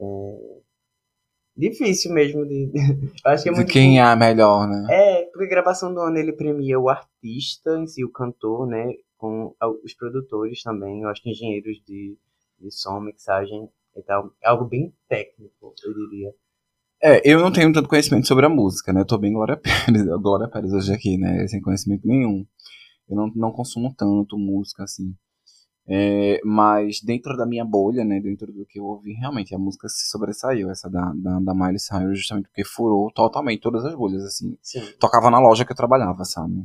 é, 0.00 0.60
difícil 1.54 2.12
mesmo 2.12 2.46
de... 2.46 2.72
eu 3.24 3.30
acho 3.30 3.42
que 3.42 3.48
é 3.50 3.52
De 3.52 3.58
muito 3.58 3.70
quem 3.70 3.98
é 3.98 4.02
a 4.02 4.16
melhor, 4.16 4.66
né? 4.66 4.86
é, 4.90 5.24
porque 5.26 5.46
gravação 5.46 5.92
do 5.92 6.00
ano 6.00 6.16
ele 6.16 6.32
premia 6.32 6.80
o 6.80 6.88
artista 6.88 7.76
em 7.78 7.86
si, 7.86 8.02
o 8.02 8.10
cantor, 8.10 8.66
né? 8.66 8.94
Com 9.20 9.54
os 9.84 9.92
produtores 9.92 10.62
também, 10.62 11.02
eu 11.02 11.08
acho 11.10 11.22
que 11.22 11.28
engenheiros 11.28 11.76
de, 11.86 12.16
de 12.58 12.70
som, 12.70 12.98
mixagem 13.00 13.68
e 13.94 14.02
tal. 14.02 14.32
É 14.42 14.48
algo 14.48 14.64
bem 14.64 14.94
técnico, 15.06 15.74
eu 15.84 15.92
diria. 15.92 16.34
É, 17.02 17.20
eu 17.30 17.38
não 17.38 17.52
tenho 17.52 17.70
tanto 17.70 17.86
conhecimento 17.86 18.26
sobre 18.26 18.46
a 18.46 18.48
música, 18.48 18.94
né? 18.94 19.02
Eu 19.02 19.06
tô 19.06 19.18
bem 19.18 19.34
Glória 19.34 19.58
Pérez, 19.60 20.06
Glória 20.22 20.48
Pérez 20.48 20.72
hoje 20.72 20.94
aqui, 20.94 21.18
né? 21.18 21.46
Sem 21.48 21.60
conhecimento 21.60 22.08
nenhum. 22.08 22.46
Eu 23.10 23.14
não, 23.14 23.30
não 23.36 23.52
consumo 23.52 23.94
tanto 23.94 24.38
música, 24.38 24.84
assim. 24.84 25.14
É, 25.86 26.40
mas 26.42 27.02
dentro 27.02 27.36
da 27.36 27.44
minha 27.44 27.64
bolha, 27.64 28.02
né? 28.02 28.20
Dentro 28.20 28.50
do 28.50 28.64
que 28.64 28.80
eu 28.80 28.84
ouvi, 28.84 29.12
realmente 29.12 29.54
a 29.54 29.58
música 29.58 29.86
se 29.86 30.08
sobressaiu, 30.08 30.70
essa 30.70 30.88
da, 30.88 31.12
da, 31.14 31.40
da 31.40 31.54
Miley 31.54 31.78
Cyrus, 31.78 32.20
justamente 32.20 32.46
porque 32.46 32.64
furou 32.64 33.10
totalmente 33.10 33.60
todas 33.60 33.84
as 33.84 33.94
bolhas, 33.94 34.24
assim. 34.24 34.56
Sim. 34.62 34.80
Tocava 34.98 35.30
na 35.30 35.38
loja 35.38 35.66
que 35.66 35.72
eu 35.72 35.76
trabalhava, 35.76 36.24
sabe? 36.24 36.64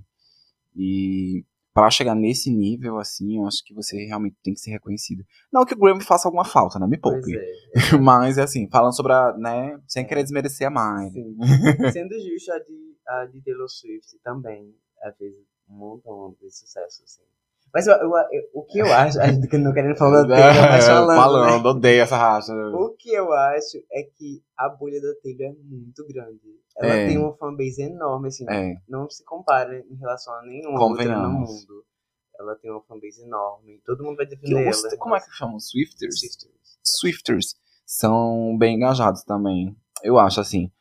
E 0.73 1.43
para 1.75 1.91
chegar 1.91 2.15
nesse 2.15 2.49
nível, 2.49 2.97
assim, 2.97 3.37
eu 3.37 3.45
acho 3.45 3.61
que 3.65 3.73
você 3.73 3.97
realmente 4.05 4.37
tem 4.41 4.53
que 4.53 4.61
ser 4.61 4.71
reconhecido. 4.71 5.25
Não 5.51 5.65
que 5.65 5.73
o 5.73 5.77
Grammy 5.77 6.01
faça 6.01 6.25
alguma 6.25 6.45
falta, 6.45 6.79
né? 6.79 6.87
Me 6.87 6.97
poupe. 6.97 7.35
é. 7.35 7.97
Mas, 8.01 8.37
é 8.37 8.43
assim, 8.43 8.69
falando 8.69 8.95
sobre 8.95 9.11
a, 9.11 9.35
né, 9.37 9.77
sem 9.85 10.05
É. 10.05 10.07
querer 10.07 10.23
desmerecer 10.23 10.67
a 10.67 10.71
Miley. 10.71 11.11
Sim. 11.11 11.37
Sendo 11.91 12.15
justo, 12.17 12.49
a 12.53 12.59
de, 12.59 12.95
a 13.09 13.25
de 13.25 13.41
Taylor 13.41 13.67
Swift 13.67 14.17
também 14.23 14.73
ela 15.01 15.11
fez 15.15 15.33
um 15.67 15.75
montão 15.75 16.33
de 16.41 16.49
sucesso, 16.49 17.03
assim. 17.03 17.23
Mas 17.75 17.87
eu, 17.87 17.93
eu- 17.95 18.09
eu- 18.31 18.49
o 18.53 18.63
que 18.63 18.79
eu 18.79 18.85
acho, 18.91 19.19
gente 19.27 19.57
não 19.57 19.73
querendo 19.73 19.97
falar 19.97 20.23
da 20.23 20.35
Taylor, 20.35 20.61
mas 20.71 20.85
falando, 20.87 21.07
né? 21.09 21.15
falando, 21.15 21.65
odeio 21.65 22.01
essa 22.03 22.15
racha. 22.17 22.53
O 22.53 22.95
que 22.97 23.11
eu 23.11 23.33
acho 23.33 23.77
é 23.91 24.03
que 24.03 24.41
a 24.57 24.69
bolha 24.69 25.01
da 25.01 25.13
Taylor 25.21 25.47
é 25.51 25.55
muito 25.61 26.07
grande. 26.07 26.39
Ela 26.77 26.93
É. 26.93 27.07
tem 27.07 27.17
uma 27.17 27.35
fanbase 27.35 27.81
enorme, 27.81 28.29
assim, 28.29 28.45
É, 28.49 28.75
não 28.87 29.09
se 29.09 29.25
compara 29.25 29.77
em 29.77 29.95
relação 29.97 30.33
a 30.33 30.41
nenhuma 30.43 30.81
outra 30.81 31.17
no 31.21 31.29
mundo. 31.29 31.83
Ela 32.39 32.55
tem 32.55 32.71
uma 32.71 32.81
fanbase 32.81 33.21
enorme, 33.23 33.81
todo 33.85 34.03
mundo 34.05 34.15
vai 34.15 34.25
que 34.25 34.35
defender 34.37 34.53
eu 34.65 34.71
ela. 34.71 34.97
como 34.97 35.15
é 35.15 35.19
que 35.19 35.31
chamam? 35.31 35.59
Swifters? 35.59 36.17
Swifters. 36.19 36.79
Swifters 36.81 37.55
são 37.85 38.57
bem 38.57 38.75
engajados 38.77 39.23
também. 39.25 39.75
Eu 40.01 40.17
acho, 40.17 40.39
assim. 40.39 40.71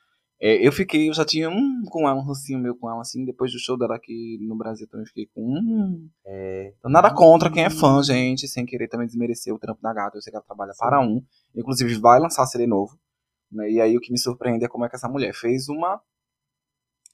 É, 0.46 0.56
eu 0.60 0.70
fiquei, 0.70 1.08
eu 1.08 1.14
já 1.14 1.24
tinha 1.24 1.48
um 1.48 1.84
com 1.86 2.06
ela, 2.06 2.20
um 2.20 2.22
rancinho 2.22 2.58
meu 2.58 2.76
com 2.76 2.90
ela, 2.90 3.00
assim, 3.00 3.24
depois 3.24 3.50
do 3.50 3.58
show 3.58 3.78
dela 3.78 3.96
aqui 3.96 4.36
no 4.42 4.54
Brasil 4.54 4.86
também 4.86 5.06
fiquei 5.06 5.26
com 5.34 5.40
um. 5.40 6.06
É, 6.22 6.74
Então, 6.76 6.90
nada 6.90 7.10
contra 7.14 7.50
quem 7.50 7.64
é 7.64 7.70
fã, 7.70 8.02
gente, 8.02 8.46
sem 8.46 8.66
querer 8.66 8.86
também 8.88 9.06
desmerecer 9.06 9.54
o 9.54 9.58
trampo 9.58 9.80
da 9.80 9.94
gata. 9.94 10.18
Eu 10.18 10.20
sei 10.20 10.30
que 10.30 10.36
ela 10.36 10.44
trabalha 10.44 10.74
Sim. 10.74 10.80
para 10.80 11.00
um. 11.00 11.24
Inclusive, 11.56 11.94
vai 11.94 12.20
lançar 12.20 12.44
CD 12.44 12.66
novo. 12.66 12.94
Né? 13.50 13.70
E 13.70 13.80
aí 13.80 13.96
o 13.96 14.00
que 14.00 14.12
me 14.12 14.18
surpreende 14.18 14.66
é 14.66 14.68
como 14.68 14.84
é 14.84 14.88
que 14.90 14.96
essa 14.96 15.08
mulher 15.08 15.32
fez 15.32 15.70
uma. 15.70 15.98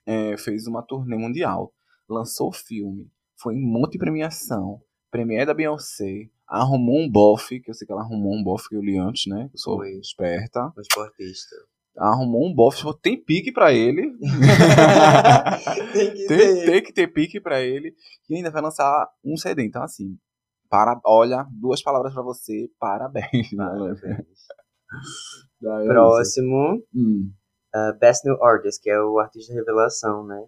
é, 0.05 0.37
fez 0.37 0.67
uma 0.67 0.83
turnê 0.83 1.17
mundial. 1.17 1.73
Lançou 2.09 2.49
o 2.49 2.53
filme. 2.53 3.13
Foi 3.37 3.55
em 3.55 3.65
monte 3.65 3.93
de 3.93 3.99
premiação. 3.99 4.83
Premiere 5.09 5.47
da 5.47 5.55
Beyoncé. 5.55 6.29
Arrumou 6.49 6.99
um 6.99 7.09
bofe, 7.09 7.61
que 7.61 7.71
eu 7.71 7.75
sei 7.75 7.87
que 7.87 7.93
ela 7.93 8.03
arrumou 8.03 8.35
um 8.35 8.43
bofe 8.43 8.71
que 8.71 8.75
eu 8.75 8.83
li 8.83 8.99
antes, 8.99 9.31
né? 9.31 9.49
Eu 9.53 9.59
sou 9.59 9.77
Foi. 9.77 9.93
esperta. 10.01 10.73
o 10.77 10.81
esportista. 10.81 11.55
Arrumou 12.01 12.49
um 12.49 12.55
bofe, 12.55 12.83
tem 13.03 13.23
pique 13.23 13.53
pra 13.53 13.75
ele. 13.75 14.17
tem 15.93 16.11
que 16.15 16.27
tem, 16.27 16.55
ter. 16.55 16.65
tem 16.65 16.83
que 16.83 16.93
ter 16.95 17.07
pique 17.09 17.39
pra 17.39 17.61
ele. 17.61 17.95
E 18.29 18.37
ainda 18.37 18.51
vai 18.51 18.63
lançar 18.63 19.07
um 19.23 19.37
CD. 19.37 19.65
Então, 19.65 19.83
assim, 19.83 20.19
para, 20.71 20.99
olha, 21.05 21.47
duas 21.53 21.83
palavras 21.83 22.15
pra 22.15 22.23
você, 22.23 22.71
parabéns. 22.79 23.55
Parabéns. 23.55 24.01
Daí 25.61 25.85
é 25.85 25.89
Próximo. 25.89 26.83
Hum. 26.95 27.31
uh, 27.75 27.99
Best 27.99 28.25
New 28.27 28.43
Artist, 28.43 28.83
que 28.83 28.89
é 28.89 28.99
o 28.99 29.19
artista 29.19 29.53
revelação, 29.53 30.25
né? 30.25 30.43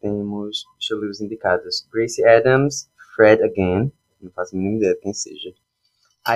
Temos, 0.00 0.62
deixa 0.78 0.94
eu 0.94 0.98
ler 0.98 1.10
os 1.10 1.20
indicados. 1.20 1.84
Gracie 1.92 2.24
Adams, 2.24 2.88
Fred 3.16 3.42
Again, 3.42 3.92
não 4.20 4.30
faço 4.30 4.54
a 4.54 4.58
mínima 4.58 4.76
ideia 4.76 4.94
de 4.94 5.00
quem 5.00 5.12
seja. 5.12 5.52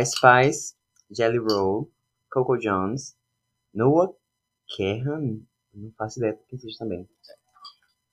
Ice 0.01 0.17
Spice, 0.17 0.75
Jelly 1.09 1.39
Roll, 1.39 1.89
Coco 2.29 2.57
Jones, 2.57 3.17
Noah 3.75 4.11
Kahan, 4.77 5.41
não 5.75 5.91
faço 5.97 6.19
ideia 6.19 6.35
de 6.35 6.41
quem 6.49 6.59
seja 6.59 6.77
também. 6.79 7.09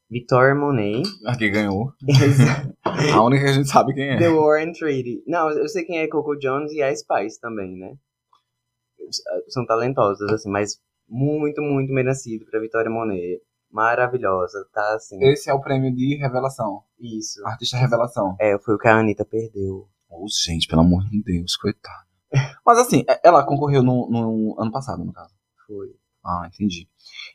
Victoria 0.09 0.55
Monet, 0.55 1.03
Aqui 1.25 1.49
ganhou. 1.49 1.93
A 3.13 3.21
única 3.23 3.43
que 3.43 3.49
a 3.49 3.53
gente 3.53 3.69
sabe 3.69 3.93
quem 3.93 4.09
é. 4.09 4.17
The 4.17 4.29
War 4.29 4.59
and 4.61 4.71
Treaty. 4.71 5.23
Não, 5.27 5.49
eu 5.51 5.67
sei 5.69 5.83
quem 5.85 5.99
é 5.99 6.07
Coco 6.07 6.35
Jones 6.35 6.71
e 6.71 6.81
a 6.81 6.93
Spice 6.95 7.39
também, 7.39 7.75
né? 7.77 7.95
São 9.49 9.65
talentosas, 9.65 10.31
assim, 10.31 10.49
mas 10.49 10.79
muito, 11.07 11.61
muito 11.61 11.93
merecido 11.93 12.45
pra 12.45 12.59
Vitória 12.59 12.89
Monet. 12.89 13.41
Maravilhosa, 13.71 14.65
tá 14.73 14.95
assim. 14.95 15.23
Esse 15.23 15.49
é 15.49 15.53
o 15.53 15.61
prêmio 15.61 15.93
de 15.95 16.17
revelação. 16.17 16.81
Isso. 16.99 17.45
Artista 17.45 17.77
revelação. 17.77 18.35
É, 18.39 18.57
foi 18.57 18.73
o 18.73 18.79
que 18.79 18.87
a 18.87 18.97
Anitta 18.97 19.23
perdeu. 19.23 19.87
Oh, 20.09 20.25
gente, 20.27 20.67
pelo 20.67 20.81
amor 20.81 21.03
de 21.07 21.21
Deus, 21.21 21.55
coitada. 21.55 22.07
Mas 22.65 22.79
assim, 22.79 23.03
é- 23.07 23.19
ela 23.23 23.45
concorreu 23.45 23.83
no, 23.83 24.09
no 24.09 24.55
ano 24.59 24.71
passado, 24.71 25.05
no 25.05 25.13
caso. 25.13 25.33
Foi. 25.69 25.95
Ah, 26.25 26.49
entendi. 26.51 26.87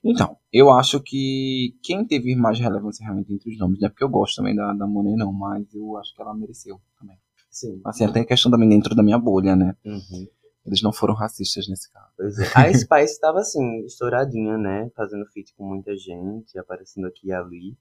Então, 0.04 0.36
eu 0.52 0.70
acho 0.70 1.00
que 1.00 1.74
quem 1.82 2.04
teve 2.04 2.34
mais 2.36 2.58
relevância 2.58 3.02
realmente 3.04 3.32
entre 3.32 3.50
os 3.50 3.58
nomes, 3.58 3.78
não 3.80 3.86
é 3.86 3.90
porque 3.90 4.04
eu 4.04 4.08
gosto 4.10 4.36
também 4.36 4.54
da, 4.54 4.72
da 4.74 4.86
Monet, 4.86 5.16
não, 5.16 5.32
mas 5.32 5.72
eu 5.74 5.96
acho 5.96 6.14
que 6.14 6.20
ela 6.20 6.34
mereceu 6.34 6.78
também. 7.00 7.16
Sim. 7.50 7.80
Assim, 7.84 8.04
até 8.04 8.20
a 8.20 8.24
questão 8.26 8.50
também 8.50 8.68
dentro 8.68 8.94
da 8.94 9.02
minha 9.02 9.18
bolha, 9.18 9.54
né? 9.56 9.74
Uhum. 9.84 10.26
Eles 10.66 10.82
não 10.82 10.92
foram 10.92 11.14
racistas 11.14 11.68
nesse 11.68 11.90
caso. 11.92 12.08
Pois 12.16 12.38
é. 12.38 12.46
A 12.54 12.72
Spice 12.74 13.20
tava 13.20 13.38
assim, 13.38 13.84
estouradinha, 13.84 14.58
né? 14.58 14.90
Fazendo 14.96 15.24
feat 15.26 15.54
com 15.54 15.64
muita 15.66 15.96
gente, 15.96 16.58
aparecendo 16.58 17.06
aqui 17.06 17.28
e 17.28 17.32
ali. 17.32 17.76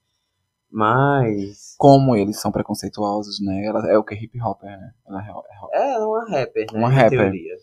Mas. 0.69 1.75
Como 1.77 2.15
eles 2.15 2.39
são 2.39 2.51
preconceituosos, 2.51 3.39
né? 3.39 3.65
Ela 3.65 3.89
é 3.91 3.98
o 3.98 4.03
que? 4.03 4.15
Hip 4.15 4.41
hopper, 4.41 4.69
né? 4.69 4.93
Ela 5.07 5.24
é, 5.25 5.29
é 5.29 5.31
hop- 5.31 5.45
É, 5.74 5.93
é 5.93 6.00
uma 6.00 6.29
rapper, 6.29 6.65
né? 6.74 6.79
Uma 6.79 6.89
rapper. 6.89 7.19
teoria. 7.19 7.55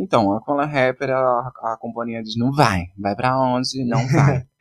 Então, 0.00 0.40
ela 0.46 0.62
é 0.62 0.66
rapper, 0.66 1.10
a, 1.10 1.48
a 1.72 1.76
companhia 1.80 2.22
diz, 2.22 2.36
não 2.36 2.52
vai. 2.52 2.84
Vai 2.96 3.14
pra 3.16 3.38
onde? 3.40 3.84
Não 3.84 4.06
vai. 4.08 4.46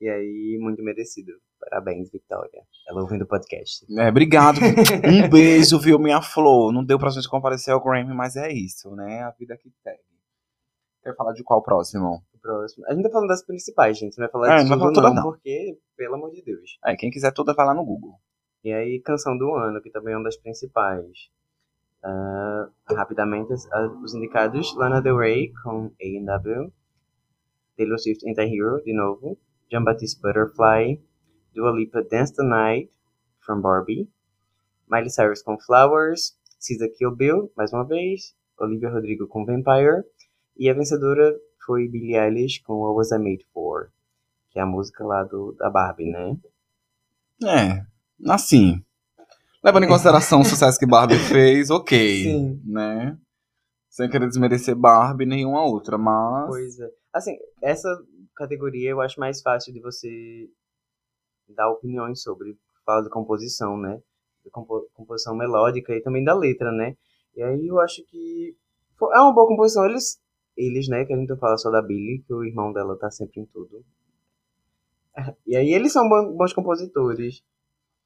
E 0.00 0.08
aí, 0.08 0.58
muito 0.60 0.82
merecido. 0.82 1.30
Parabéns, 1.60 2.10
Victoria. 2.10 2.62
Ela 2.88 3.02
ouvindo 3.02 3.22
o 3.22 3.26
podcast. 3.28 3.86
É, 4.00 4.08
obrigado. 4.08 4.58
Um 5.06 5.28
beijo, 5.30 5.78
viu, 5.78 5.96
minha 5.96 6.20
flor. 6.20 6.72
Não 6.72 6.84
deu 6.84 6.98
pra 6.98 7.08
gente 7.10 7.28
comparecer 7.28 7.72
ao 7.72 7.80
Grammy, 7.80 8.12
mas 8.12 8.34
é 8.34 8.50
isso, 8.52 8.90
né? 8.96 9.22
A 9.22 9.30
vida 9.30 9.56
que 9.56 9.70
segue. 9.80 10.00
Quer 11.04 11.14
falar 11.14 11.32
de 11.34 11.44
qual 11.44 11.62
próximo? 11.62 12.20
Próximo. 12.42 12.84
A 12.88 12.94
gente 12.94 13.04
tá 13.04 13.10
falando 13.10 13.28
das 13.28 13.46
principais, 13.46 13.96
gente. 13.96 14.18
Não 14.18 14.24
vai 14.24 14.32
falar 14.32 14.58
É, 14.58 14.64
de 14.64 14.70
não 14.70 14.78
tudo 14.80 15.00
não, 15.00 15.14
não. 15.14 15.22
porque, 15.22 15.78
pelo 15.96 16.16
amor 16.16 16.32
de 16.32 16.42
Deus. 16.42 16.78
É, 16.84 16.96
quem 16.96 17.08
quiser 17.08 17.32
toda 17.32 17.54
vai 17.54 17.64
lá 17.64 17.72
no 17.72 17.84
Google. 17.84 18.18
E 18.64 18.72
aí, 18.72 19.00
canção 19.04 19.38
do 19.38 19.54
ano, 19.54 19.80
que 19.80 19.90
também 19.92 20.14
é 20.14 20.16
uma 20.16 20.24
das 20.24 20.36
principais. 20.36 21.06
Ah, 22.04 22.68
rapidamente, 22.90 23.52
os 24.02 24.14
indicados: 24.14 24.74
Lana 24.76 25.00
Del 25.00 25.16
Rey 25.16 25.52
com 25.62 25.92
A&W, 26.00 26.72
Taylor 27.76 27.98
Swift 27.98 28.28
Anti-Hero, 28.28 28.82
de 28.84 28.92
novo, 28.92 29.38
John 29.70 29.84
Baptiste 29.84 30.20
Butterfly, 30.20 31.00
Dua 31.54 31.70
Lipa 31.72 32.02
Dance 32.02 32.34
the 32.34 32.42
Night, 32.42 32.90
from 33.40 33.60
Barbie, 33.60 34.08
Miley 34.88 35.10
Cyrus 35.10 35.42
com 35.42 35.58
Flowers, 35.58 36.36
SZA 36.58 36.88
Kill 36.88 37.14
Bill, 37.14 37.52
mais 37.56 37.72
uma 37.72 37.84
vez, 37.84 38.34
Olivia 38.58 38.90
Rodrigo 38.90 39.26
com 39.26 39.44
Vampire, 39.44 40.04
e 40.56 40.68
a 40.68 40.74
vencedora 40.74 41.34
foi 41.64 41.88
Billie 41.88 42.16
Eilish 42.16 42.62
com 42.62 42.74
What 42.74 42.96
Was 42.96 43.12
I 43.12 43.18
Made 43.18 43.46
For, 43.52 43.90
que 44.50 44.58
é 44.58 44.62
a 44.62 44.66
música 44.66 45.04
lá 45.04 45.24
do, 45.24 45.52
da 45.52 45.70
Barbie, 45.70 46.10
né? 46.10 46.36
É, 47.44 47.84
assim. 48.30 48.84
Levando 49.64 49.84
em 49.84 49.88
consideração 49.88 50.40
o 50.40 50.44
sucesso 50.44 50.78
que 50.78 50.86
Barbie 50.86 51.18
fez, 51.18 51.70
ok. 51.70 52.22
Sim. 52.24 52.60
Né? 52.64 53.16
Sem 53.88 54.10
querer 54.10 54.26
desmerecer 54.28 54.74
Barbie 54.74 55.26
nenhuma 55.26 55.64
outra, 55.64 55.96
mas. 55.96 56.48
Pois 56.48 56.80
é. 56.80 56.90
Assim, 57.12 57.36
essa 57.62 57.88
categoria 58.34 58.90
eu 58.90 59.00
acho 59.00 59.20
mais 59.20 59.40
fácil 59.42 59.72
de 59.72 59.80
você 59.80 60.48
dar 61.48 61.70
opiniões 61.70 62.22
sobre. 62.22 62.56
Fala 62.84 63.02
de 63.02 63.10
composição, 63.10 63.76
né? 63.76 64.00
De 64.44 64.50
compo- 64.50 64.88
composição 64.94 65.36
melódica 65.36 65.94
e 65.94 66.02
também 66.02 66.24
da 66.24 66.34
letra, 66.34 66.72
né? 66.72 66.96
E 67.36 67.42
aí 67.42 67.66
eu 67.66 67.78
acho 67.80 68.04
que 68.06 68.56
é 69.00 69.20
uma 69.20 69.32
boa 69.32 69.46
composição. 69.46 69.84
Eles, 69.84 70.18
eles 70.56 70.88
né? 70.88 71.04
Que 71.04 71.12
a 71.12 71.16
gente 71.16 71.28
não 71.28 71.36
fala 71.38 71.56
só 71.56 71.70
da 71.70 71.80
Billy, 71.80 72.24
que 72.26 72.34
o 72.34 72.42
irmão 72.44 72.72
dela 72.72 72.98
tá 72.98 73.10
sempre 73.10 73.40
em 73.40 73.46
tudo. 73.46 73.84
E 75.46 75.54
aí 75.54 75.72
eles 75.74 75.92
são 75.92 76.08
bons 76.08 76.54
compositores. 76.54 77.42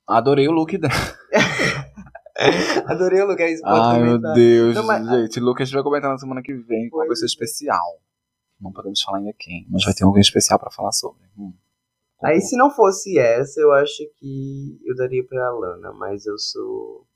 Adorei 0.07 0.49
o 0.49 0.53
look 0.53 0.77
dela. 0.79 0.93
Adorei 2.87 3.23
o 3.23 3.27
lugar, 3.27 3.51
isso 3.51 3.63
pode 3.63 3.81
Ai, 3.81 4.03
meu. 4.03 4.19
Deus. 4.35 4.75
Não, 4.75 4.85
mas- 4.87 5.09
Gente, 5.09 5.41
Luke, 5.41 5.63
a 5.63 5.65
gente 5.65 5.75
vai 5.75 5.83
comentar 5.83 6.11
na 6.11 6.19
semana 6.19 6.43
que 6.43 6.53
vem 6.55 6.89
com 6.91 6.99
uma 6.99 7.07
pessoa 7.09 7.25
é. 7.25 7.29
especial. 7.29 8.01
Não 8.61 8.73
podemos 8.73 9.01
falar 9.03 9.19
ainda 9.19 9.33
quem, 9.39 9.67
mas 9.71 9.85
vai 9.85 9.95
ter 9.95 10.05
alguém 10.05 10.21
especial 10.21 10.59
pra 10.59 10.71
falar 10.71 10.93
sobre. 10.93 11.23
Hum. 11.39 11.53
Aí 12.23 12.41
se 12.41 12.57
não 12.57 12.71
fosse 12.71 13.19
essa, 13.19 13.61
eu 13.61 13.73
acho 13.73 14.03
que 14.19 14.79
eu 14.85 14.95
daria 14.97 15.25
pra 15.25 15.51
Lana, 15.51 15.93
mas 15.93 16.25
eu 16.27 16.39
sou 16.39 17.07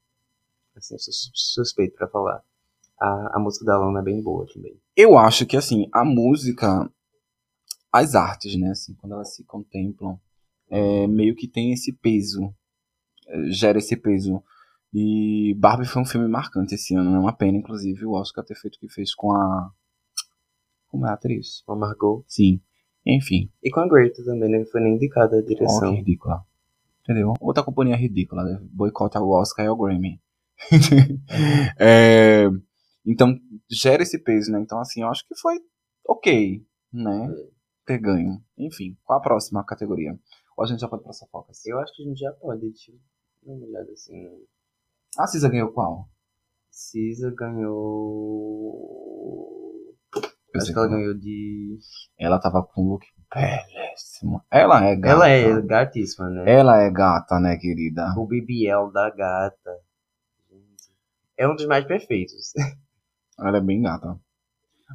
assim, 0.77 0.95
eu 0.95 0.99
sou 0.99 1.13
sus- 1.13 1.31
suspeito 1.35 1.97
pra 1.97 2.09
falar. 2.09 2.43
A, 3.01 3.37
a 3.37 3.39
música 3.39 3.65
da 3.65 3.79
Lana 3.79 4.01
é 4.01 4.03
bem 4.03 4.21
boa 4.23 4.47
também. 4.53 4.79
Eu 4.95 5.17
acho 5.17 5.47
que, 5.47 5.57
assim, 5.57 5.89
a 5.93 6.05
música, 6.05 6.91
as 7.91 8.15
artes, 8.15 8.59
né, 8.61 8.71
assim, 8.71 8.95
quando 8.95 9.13
elas 9.15 9.35
se 9.35 9.43
contemplam, 9.45 10.21
é, 10.71 11.07
meio 11.07 11.35
que 11.35 11.49
tem 11.49 11.73
esse 11.73 11.93
peso, 11.95 12.45
é, 12.45 12.51
gera 13.49 13.79
esse 13.79 13.97
peso. 13.97 14.43
E 14.93 15.55
Barbie 15.59 15.87
foi 15.87 16.03
um 16.03 16.07
filme 16.07 16.27
marcante 16.29 16.75
esse 16.75 16.95
ano, 16.95 17.15
é 17.15 17.19
uma 17.19 17.33
pena, 17.33 17.59
inclusive, 17.59 18.05
o 18.05 18.13
Oscar 18.13 18.45
ter 18.45 18.57
feito 18.57 18.77
o 18.77 18.81
que 18.81 18.89
fez 18.89 19.15
com 19.15 19.33
a 19.33 19.71
como 20.91 21.07
é 21.07 21.11
a 21.11 21.15
atriz. 21.15 21.63
Com 21.65 21.73
a 21.73 21.77
Margot. 21.77 22.25
Sim. 22.27 22.61
Enfim. 23.07 23.51
E 23.63 23.71
com 23.71 23.81
a 23.81 23.89
Greta 23.89 24.25
também, 24.25 24.51
né? 24.51 24.65
Foi 24.67 24.81
nem 24.81 24.95
indicada 24.95 25.39
a 25.39 25.43
direção. 25.43 25.93
que 25.93 26.01
ridícula. 26.01 26.45
Entendeu? 27.03 27.33
Outra 27.41 27.63
companhia 27.63 27.97
ridícula, 27.97 28.43
né? 28.45 28.59
Boicota 28.63 29.21
o 29.21 29.31
Oscar 29.31 29.65
e 29.65 29.69
o 29.69 29.77
Grammy. 29.77 30.21
É, 31.79 32.47
então, 33.07 33.39
gera 33.71 34.03
esse 34.03 34.19
peso, 34.19 34.53
né? 34.53 34.61
Então, 34.61 34.79
assim, 34.79 35.01
eu 35.01 35.09
acho 35.09 35.27
que 35.27 35.35
foi 35.35 35.59
ok, 36.07 36.63
né? 36.93 37.35
Ter 37.87 37.99
ganho. 37.99 38.43
Enfim, 38.59 38.97
qual 39.05 39.19
a 39.19 39.23
próxima 39.23 39.65
categoria? 39.65 40.19
Ou 40.57 40.65
a 40.65 40.67
gente 40.67 40.81
já 40.81 40.89
pode 40.89 41.03
pra 41.03 41.15
fofocas? 41.15 41.65
Eu 41.65 41.79
acho 41.79 41.95
que 41.97 42.03
a 42.03 42.07
gente 42.07 42.19
já 42.19 42.33
pode, 42.33 42.61
deixa 42.61 42.93
uma 43.43 43.67
olhada 43.67 43.93
assim. 43.93 44.27
A 45.19 45.27
Cisa 45.27 45.49
ganhou 45.49 45.73
qual? 45.73 46.09
Cisa 46.71 47.33
ganhou. 47.37 48.77
Eu 50.55 50.61
acho 50.61 50.73
que 50.73 50.79
ela 50.79 50.89
qual. 50.89 50.99
ganhou 50.99 51.15
de. 51.15 51.79
Ela 52.19 52.41
tava 52.41 52.63
com 52.63 52.83
um 52.83 52.89
look 52.91 53.07
belíssimo. 53.33 54.43
Ela 54.51 54.85
é 54.85 54.97
gata. 54.97 55.13
Ela 55.13 55.29
é 55.29 55.63
gatíssima, 55.63 56.29
né? 56.31 56.53
Ela 56.53 56.83
é 56.83 56.91
gata, 56.91 57.39
né, 57.41 57.57
querida? 57.57 58.15
O 58.17 58.27
BBL 58.27 58.91
da 58.93 59.11
gata. 59.11 59.81
É 61.37 61.49
um 61.49 61.55
dos 61.55 61.67
mais 61.67 61.85
perfeitos. 61.87 62.53
Ela 63.39 63.59
é 63.59 63.61
bem 63.61 63.81
gata. 63.81 64.19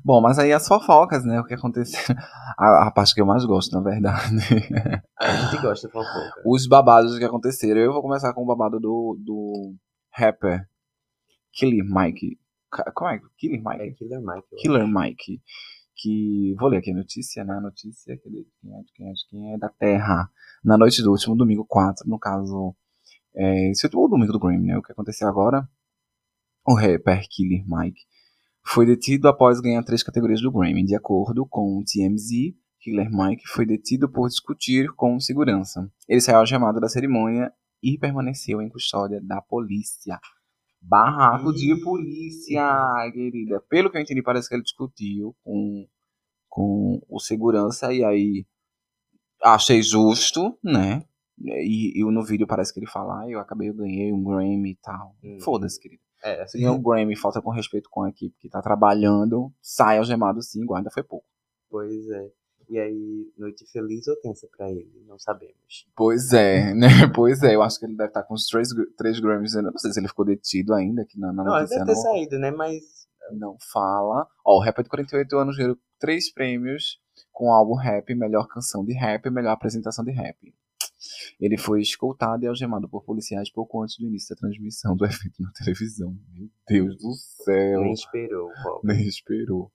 Bom, 0.03 0.21
mas 0.21 0.37
aí 0.37 0.51
as 0.51 0.67
fofocas, 0.67 1.23
né? 1.23 1.39
O 1.39 1.45
que 1.45 1.53
aconteceu. 1.53 1.99
A, 2.57 2.87
a 2.87 2.91
parte 2.91 3.13
que 3.13 3.19
eu 3.19 3.25
mais 3.25 3.43
gosto, 3.43 3.73
na 3.73 3.81
verdade. 3.81 4.37
A 5.19 5.35
gente 5.35 5.61
gosta 5.61 5.87
de 5.87 5.93
fofoca. 5.93 6.41
Os 6.45 6.67
babados 6.67 7.17
que 7.17 7.23
aconteceram. 7.25 7.81
Eu 7.81 7.91
vou 7.91 8.01
começar 8.01 8.33
com 8.33 8.43
o 8.43 8.45
babado 8.45 8.79
do, 8.79 9.17
do 9.19 9.75
rapper 10.13 10.65
Killer 11.51 11.83
Mike. 11.83 12.39
Como 12.93 13.09
é? 13.09 13.19
Killer 13.37 13.59
É 13.59 13.77
Mike? 13.77 13.95
Killer 13.95 14.21
Mike. 14.21 14.55
Killer 14.57 14.87
Mike. 14.87 15.41
Que. 15.97 16.55
Vou 16.57 16.69
ler 16.69 16.77
aqui 16.77 16.91
a 16.91 16.95
notícia, 16.95 17.43
né? 17.43 17.55
A 17.55 17.61
notícia 17.61 18.15
que 18.15 18.27
é 18.27 18.31
de 18.31 18.47
quem 18.61 18.73
é, 18.73 18.81
quem 18.93 19.09
é, 19.09 19.13
quem 19.29 19.53
é 19.53 19.57
da 19.57 19.69
Terra. 19.69 20.29
Na 20.63 20.77
noite 20.77 21.01
do 21.01 21.11
último 21.11 21.35
domingo 21.35 21.65
4, 21.65 22.07
no 22.07 22.17
caso. 22.17 22.73
É, 23.35 23.71
esse 23.71 23.85
último 23.85 24.07
domingo 24.07 24.31
do 24.31 24.39
Grammy, 24.39 24.67
né? 24.67 24.77
O 24.77 24.81
que 24.81 24.93
aconteceu 24.93 25.27
agora? 25.27 25.67
O 26.65 26.73
rapper 26.73 27.21
Killer 27.29 27.65
Mike 27.67 28.01
foi 28.65 28.85
detido 28.85 29.27
após 29.27 29.61
ganhar 29.61 29.83
três 29.83 30.01
categorias 30.01 30.41
do 30.41 30.51
Grammy. 30.51 30.83
De 30.83 30.95
acordo 30.95 31.45
com 31.45 31.77
o 31.77 31.83
TMZ, 31.83 32.55
Killer 32.79 33.09
Mike 33.11 33.47
foi 33.47 33.65
detido 33.65 34.09
por 34.09 34.27
discutir 34.27 34.91
com 34.95 35.19
segurança. 35.19 35.89
Ele 36.07 36.19
saiu 36.19 36.39
algemado 36.39 36.79
da 36.79 36.89
cerimônia 36.89 37.51
e 37.81 37.97
permaneceu 37.97 38.61
em 38.61 38.69
custódia 38.69 39.21
da 39.21 39.41
polícia. 39.41 40.19
Barraco 40.81 41.53
de 41.53 41.75
polícia, 41.83 42.63
querida. 43.13 43.59
Pelo 43.69 43.89
que 43.89 43.97
eu 43.97 44.01
entendi, 44.01 44.21
parece 44.21 44.49
que 44.49 44.55
ele 44.55 44.63
discutiu 44.63 45.35
com, 45.43 45.87
com 46.49 47.01
o 47.07 47.19
segurança 47.19 47.93
e 47.93 48.03
aí 48.03 48.45
achei 49.43 49.81
justo, 49.81 50.57
né? 50.63 51.03
E, 51.39 51.99
e 51.99 52.03
no 52.03 52.23
vídeo 52.23 52.47
parece 52.47 52.73
que 52.73 52.79
ele 52.79 52.87
fala, 52.87 53.21
ah, 53.21 53.29
eu 53.29 53.39
acabei, 53.39 53.69
eu 53.69 53.73
ganhei 53.73 54.11
um 54.11 54.23
Grammy 54.23 54.71
e 54.71 54.75
tal. 54.75 55.15
Hum. 55.23 55.39
Foda-se, 55.41 55.79
querido. 55.79 56.04
É, 56.23 56.45
Se 56.47 56.59
ganhou 56.59 56.75
um 56.75 56.81
Grammy, 56.81 57.15
falta 57.15 57.41
com 57.41 57.51
respeito 57.51 57.89
com 57.89 58.03
a 58.03 58.09
equipe 58.09 58.35
que 58.39 58.49
tá 58.49 58.61
trabalhando, 58.61 59.51
sai 59.61 59.97
algemado 59.97 60.41
sim, 60.41 60.65
guarda 60.65 60.89
foi 60.91 61.03
pouco. 61.03 61.25
Pois 61.69 62.09
é. 62.09 62.31
E 62.67 62.79
aí, 62.79 63.31
noite 63.37 63.63
feliz 63.71 64.07
ou 64.07 64.15
tensa 64.21 64.47
pra 64.57 64.69
ele? 64.71 65.03
Não 65.07 65.19
sabemos. 65.19 65.87
Pois 65.95 66.33
é, 66.33 66.73
né? 66.73 66.87
Pois 67.15 67.43
é, 67.43 67.55
eu 67.55 67.61
acho 67.61 67.79
que 67.79 67.85
ele 67.85 67.95
deve 67.95 68.09
estar 68.09 68.23
com 68.23 68.33
os 68.33 68.47
três, 68.47 68.69
três 68.97 69.19
Grammys. 69.19 69.53
Eu 69.53 69.63
não 69.63 69.77
sei 69.77 69.91
se 69.91 69.99
ele 69.99 70.07
ficou 70.07 70.25
detido 70.25 70.73
ainda, 70.73 71.03
aqui 71.03 71.19
na, 71.19 71.31
na 71.31 71.43
Não, 71.43 71.53
ele 71.53 71.61
notícia 71.61 71.85
deve 71.85 71.91
ter 71.91 71.95
não, 71.95 72.01
saído, 72.01 72.39
né? 72.39 72.51
Mas. 72.51 72.83
não 73.33 73.57
fala. 73.71 74.27
Ó, 74.43 74.57
o 74.57 74.59
rapper 74.59 74.83
de 74.83 74.89
48 74.89 75.37
anos 75.37 75.57
ganhou 75.57 75.77
três 75.99 76.33
prêmios 76.33 76.99
com 77.31 77.49
o 77.49 77.51
álbum 77.51 77.75
rap, 77.75 78.13
melhor 78.15 78.47
canção 78.47 78.83
de 78.83 78.93
rap 78.93 79.25
e 79.25 79.29
melhor 79.29 79.51
apresentação 79.51 80.03
de 80.03 80.11
rap. 80.11 80.53
Ele 81.39 81.57
foi 81.57 81.81
escoltado 81.81 82.43
e 82.43 82.47
algemado 82.47 82.87
por 82.87 83.03
policiais 83.03 83.51
pouco 83.51 83.81
antes 83.81 83.97
do 83.97 84.07
início 84.07 84.35
da 84.35 84.39
transmissão 84.39 84.95
do 84.95 85.05
evento 85.05 85.41
na 85.41 85.51
televisão. 85.51 86.15
Meu 86.33 86.49
Deus 86.67 86.97
do 86.97 87.13
céu. 87.13 87.81
Nem 87.81 87.93
esperou, 87.93 88.49
pobre. 88.63 88.93
nem 88.93 89.07
esperou. 89.07 89.71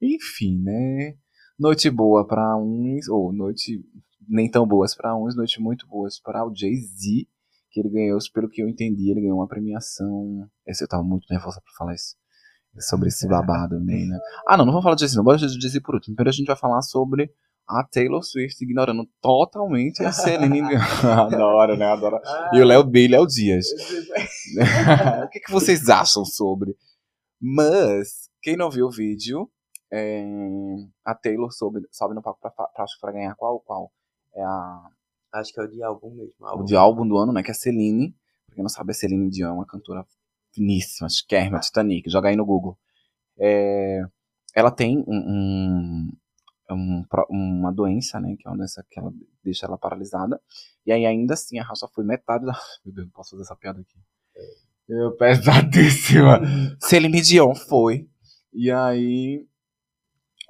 Enfim, 0.00 0.58
né? 0.62 1.16
Noite 1.58 1.90
boa 1.90 2.26
pra 2.26 2.56
uns, 2.56 3.08
ou 3.08 3.32
noite 3.32 3.84
nem 4.28 4.50
tão 4.50 4.66
boas 4.66 4.94
pra 4.94 5.16
uns, 5.16 5.36
noite 5.36 5.60
muito 5.60 5.86
boas 5.86 6.18
para 6.18 6.46
o 6.46 6.54
Jay-Z, 6.54 7.26
que 7.70 7.80
ele 7.80 7.90
ganhou, 7.90 8.18
pelo 8.32 8.48
que 8.48 8.62
eu 8.62 8.68
entendi, 8.68 9.10
ele 9.10 9.20
ganhou 9.20 9.38
uma 9.38 9.48
premiação. 9.48 10.48
Esse 10.66 10.84
eu 10.84 10.88
tava 10.88 11.02
muito 11.02 11.26
nervosa 11.30 11.60
pra 11.60 11.72
falar 11.76 11.94
isso. 11.94 12.16
Sobre 12.78 13.08
esse 13.08 13.28
babado 13.28 13.78
meio, 13.80 14.08
né? 14.08 14.18
Ah, 14.48 14.56
não, 14.56 14.64
não 14.64 14.72
vamos 14.72 14.84
falar 14.84 14.94
de 14.94 15.00
Jay-Z, 15.00 15.16
não. 15.16 15.24
Bora 15.24 15.36
de 15.36 15.60
Jay-Z 15.60 15.80
por 15.80 15.94
último. 15.94 16.16
Primeiro 16.16 16.30
a 16.30 16.32
gente 16.36 16.46
vai 16.46 16.56
falar 16.56 16.80
sobre 16.80 17.30
a 17.80 17.84
Taylor 17.90 18.22
Swift 18.22 18.62
ignorando 18.64 19.08
totalmente 19.20 20.02
a 20.04 20.12
Celine 20.12 20.60
Dion. 20.68 20.80
Adoro, 21.10 21.76
né? 21.76 21.86
Adoro. 21.86 22.18
E 22.52 22.60
o 22.60 22.64
Léo 22.64 22.84
B, 22.84 23.08
Léo 23.08 23.26
Dias. 23.26 23.66
o 25.24 25.28
que, 25.28 25.40
que 25.40 25.50
vocês 25.52 25.88
acham 25.88 26.24
sobre? 26.24 26.76
Mas, 27.40 28.28
quem 28.42 28.56
não 28.56 28.70
viu 28.70 28.86
o 28.86 28.90
vídeo, 28.90 29.50
é, 29.92 30.24
a 31.04 31.14
Taylor 31.14 31.50
sobe, 31.52 31.80
sobe 31.90 32.14
no 32.14 32.22
palco 32.22 32.40
pra, 32.40 32.50
pra, 32.50 32.66
que 32.66 33.00
pra 33.00 33.12
ganhar 33.12 33.34
qual? 33.34 33.60
Qual? 33.60 33.92
É 34.34 34.42
a, 34.42 34.82
Acho 35.34 35.52
que 35.52 35.60
é 35.60 35.64
o 35.64 35.68
de 35.68 35.82
álbum 35.82 36.10
mesmo. 36.14 36.34
o 36.40 36.46
Álbum. 36.46 36.64
de 36.64 36.76
álbum 36.76 37.08
do 37.08 37.16
ano, 37.16 37.32
né? 37.32 37.42
Que 37.42 37.50
é 37.50 37.52
a 37.52 37.54
Celine. 37.54 38.14
Pra 38.46 38.54
quem 38.54 38.62
não 38.62 38.68
sabe, 38.68 38.90
a 38.90 38.94
Celine 38.94 39.30
Dion 39.30 39.48
é 39.48 39.52
uma 39.52 39.66
cantora 39.66 40.04
finíssima, 40.54 41.08
Skerma, 41.08 41.58
Titanic. 41.60 42.08
Joga 42.10 42.28
aí 42.28 42.36
no 42.36 42.44
Google. 42.44 42.78
É, 43.38 44.02
ela 44.54 44.70
tem 44.70 44.98
um, 44.98 45.04
um- 45.08 46.12
um 46.70 47.04
pro- 47.08 47.26
uma 47.30 47.72
doença, 47.72 48.18
né? 48.20 48.34
Que 48.38 48.46
é 48.46 48.50
uma 48.50 48.56
doença 48.56 48.84
que 48.90 48.98
ela 48.98 49.12
deixa 49.44 49.66
ela 49.66 49.76
paralisada. 49.78 50.40
E 50.86 50.92
aí, 50.92 51.04
ainda 51.06 51.34
assim, 51.34 51.58
a 51.58 51.64
raça 51.64 51.88
foi 51.94 52.04
metade 52.04 52.44
da. 52.46 52.52
Meu 52.84 52.94
Deus, 52.94 53.06
não 53.06 53.12
posso 53.12 53.30
fazer 53.30 53.42
essa 53.42 53.56
piada 53.56 53.80
aqui. 53.80 53.98
É 54.90 55.10
pesadíssima. 55.18 56.40
Celine 56.80 57.20
Dion 57.20 57.54
foi. 57.54 58.08
E 58.52 58.70
aí. 58.70 59.46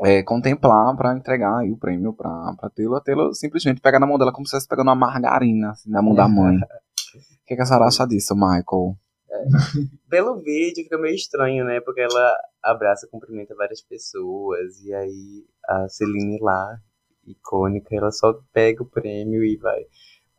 é, 0.04 0.22
contemplar 0.22 0.96
pra 0.96 1.16
entregar 1.16 1.58
aí 1.58 1.70
o 1.70 1.76
prêmio 1.76 2.12
pra, 2.12 2.54
pra 2.58 2.70
Taylor. 2.70 2.98
A 2.98 3.00
Taylor 3.00 3.32
simplesmente 3.34 3.80
pega 3.80 4.00
na 4.00 4.06
mão 4.06 4.18
dela 4.18 4.32
como 4.32 4.46
se 4.46 4.50
estivesse 4.56 4.68
pegando 4.68 4.88
uma 4.88 4.94
margarina 4.96 5.70
assim, 5.70 5.90
na 5.90 6.02
mão 6.02 6.14
da 6.14 6.26
mãe. 6.28 6.56
O 7.14 7.44
que, 7.44 7.56
que 7.56 7.62
a 7.62 7.66
senhora 7.66 7.86
acha 7.86 8.06
disso, 8.06 8.34
Michael? 8.34 8.96
Pelo 10.08 10.40
vídeo 10.40 10.84
fica 10.84 10.98
meio 10.98 11.14
estranho, 11.14 11.64
né? 11.64 11.80
Porque 11.80 12.00
ela 12.00 12.36
abraça, 12.62 13.08
cumprimenta 13.10 13.54
várias 13.54 13.80
pessoas. 13.80 14.80
E 14.82 14.92
aí 14.94 15.44
a 15.66 15.88
Celine 15.88 16.38
lá, 16.40 16.78
icônica, 17.26 17.94
ela 17.94 18.10
só 18.10 18.34
pega 18.52 18.82
o 18.82 18.86
prêmio 18.86 19.44
e 19.44 19.56
vai 19.56 19.80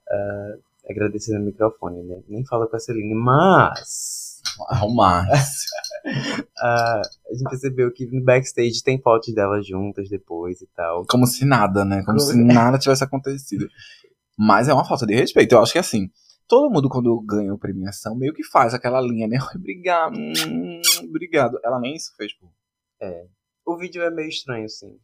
ah, 0.10 0.54
agradecer 0.90 1.38
no 1.38 1.46
microfone, 1.46 2.04
né? 2.04 2.22
Nem 2.28 2.46
fala 2.46 2.68
com 2.68 2.76
a 2.76 2.80
Celine, 2.80 3.16
mas. 3.16 4.42
Arrumar. 4.68 5.26
ah, 6.60 7.02
a 7.30 7.34
gente 7.34 7.50
percebeu 7.50 7.92
que 7.92 8.06
no 8.08 8.24
backstage 8.24 8.84
tem 8.84 9.02
fotos 9.02 9.34
delas 9.34 9.66
juntas 9.66 10.10
depois 10.10 10.62
e 10.62 10.68
tal. 10.76 11.06
Como 11.08 11.26
se 11.26 11.46
nada, 11.46 11.86
né? 11.86 12.04
Como 12.04 12.18
Como- 12.18 12.32
se 12.32 12.38
nada 12.38 12.78
tivesse 12.78 13.04
acontecido. 13.04 13.68
Mas 14.38 14.68
é 14.68 14.74
uma 14.74 14.86
falta 14.86 15.06
de 15.06 15.16
respeito. 15.16 15.54
Eu 15.54 15.62
acho 15.62 15.72
que 15.72 15.80
assim, 15.80 16.10
todo 16.48 16.72
mundo 16.72 16.90
quando 16.90 17.20
ganha 17.22 17.54
a 17.54 17.58
premiação 17.58 18.16
meio 18.16 18.34
que 18.34 18.44
faz 18.44 18.74
aquela 18.74 19.02
linha, 19.02 19.28
né? 19.28 19.38
Obrigado, 19.56 20.16
hum, 20.18 20.82
obrigado. 21.10 21.60
Ela 21.64 21.80
nem 21.80 21.96
isso 21.96 22.14
fez, 22.16 22.34
pô. 22.34 22.48
O 23.66 23.78
vídeo 23.78 24.02
é 24.02 24.10
meio 24.10 24.30
estranho, 24.30 24.68
sim. 24.70 24.98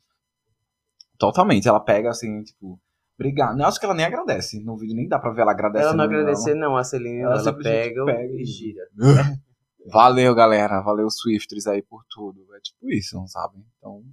Totalmente. 1.18 1.68
Ela 1.68 1.80
pega 1.80 2.10
assim, 2.10 2.42
tipo, 2.44 2.80
obrigado. 3.18 3.60
Eu 3.60 3.66
acho 3.66 3.80
que 3.80 3.86
ela 3.86 3.94
nem 3.96 4.06
agradece. 4.06 4.60
No 4.64 4.78
vídeo 4.78 4.96
nem 4.96 5.08
dá 5.08 5.20
pra 5.20 5.32
ver 5.32 5.42
ela 5.42 5.52
agradecendo. 5.52 5.90
Ela 5.90 5.98
não 5.98 6.04
agradecer, 6.06 6.54
não. 6.56 6.78
A 6.78 6.84
Celine, 6.84 7.20
Ela 7.20 7.40
ela, 7.40 7.54
pega, 7.58 8.06
pega 8.06 8.34
e- 8.34 8.46
gira. 8.46 8.88
Valeu, 9.92 10.36
galera. 10.36 10.82
Valeu, 10.82 11.10
Swifters 11.10 11.68
aí 11.68 11.82
por 11.82 12.04
tudo. 12.10 12.46
É 12.56 12.60
tipo 12.60 12.90
isso, 12.92 13.16
não 13.16 13.28
sabe? 13.28 13.58
Então. 13.78 14.04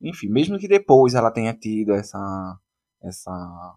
Enfim, 0.00 0.28
mesmo 0.28 0.58
que 0.58 0.68
depois 0.68 1.14
ela 1.14 1.30
tenha 1.30 1.52
tido 1.54 1.92
essa. 1.92 2.18
essa 3.02 3.76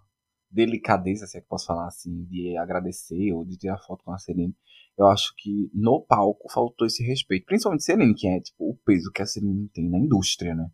delicadeza, 0.52 1.26
se 1.26 1.38
é 1.38 1.42
que 1.42 1.48
posso 1.48 1.66
falar 1.66 1.88
assim, 1.88 2.26
de 2.26 2.58
agradecer 2.58 3.32
ou 3.34 3.46
de 3.46 3.58
tirar 3.58 3.78
foto 3.80 4.04
com 4.04 4.12
a 4.12 4.18
Celine, 4.18 4.56
eu 4.98 5.08
acho 5.08 5.34
que 5.38 5.72
no 5.74 6.02
palco 6.02 6.52
faltou 6.52 6.86
esse 6.86 7.04
respeito. 7.04 7.46
Principalmente 7.46 7.84
Celine, 7.84 8.14
que 8.14 8.28
é 8.28 8.40
tipo 8.40 8.70
o 8.70 8.78
peso 8.86 9.12
que 9.12 9.22
a 9.22 9.26
Celine 9.26 9.70
tem 9.70 9.90
na 9.90 9.98
indústria, 9.98 10.54
né? 10.54 10.70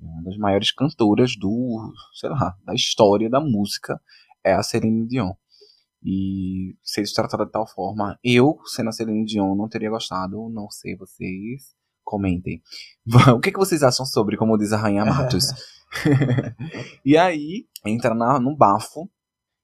É 0.00 0.04
uma 0.04 0.22
das 0.22 0.36
maiores 0.38 0.72
cantoras 0.72 1.36
do, 1.36 1.92
sei 2.14 2.30
lá, 2.30 2.56
da 2.64 2.74
história 2.74 3.28
da 3.28 3.40
música 3.40 4.00
é 4.42 4.54
a 4.54 4.62
Celine 4.62 5.06
Dion. 5.06 5.32
E 6.02 6.74
ser 6.82 7.04
tratada 7.12 7.44
de 7.44 7.52
tal 7.52 7.66
forma, 7.66 8.18
eu, 8.24 8.58
sendo 8.64 8.88
a 8.88 8.92
Celine 8.92 9.24
Dion, 9.26 9.54
não 9.54 9.68
teria 9.68 9.90
gostado. 9.90 10.48
Não 10.48 10.70
sei, 10.70 10.96
vocês 10.96 11.74
comentem. 12.04 12.62
o 13.34 13.40
que, 13.40 13.52
que 13.52 13.58
vocês 13.58 13.82
acham 13.82 14.04
sobre, 14.04 14.36
como 14.36 14.58
diz 14.58 14.72
a 14.72 14.76
Rainha 14.76 15.04
Matos? 15.04 15.46
e 17.04 17.16
aí, 17.16 17.66
entra 17.84 18.14
na, 18.14 18.38
no 18.38 18.56
bafo, 18.56 19.08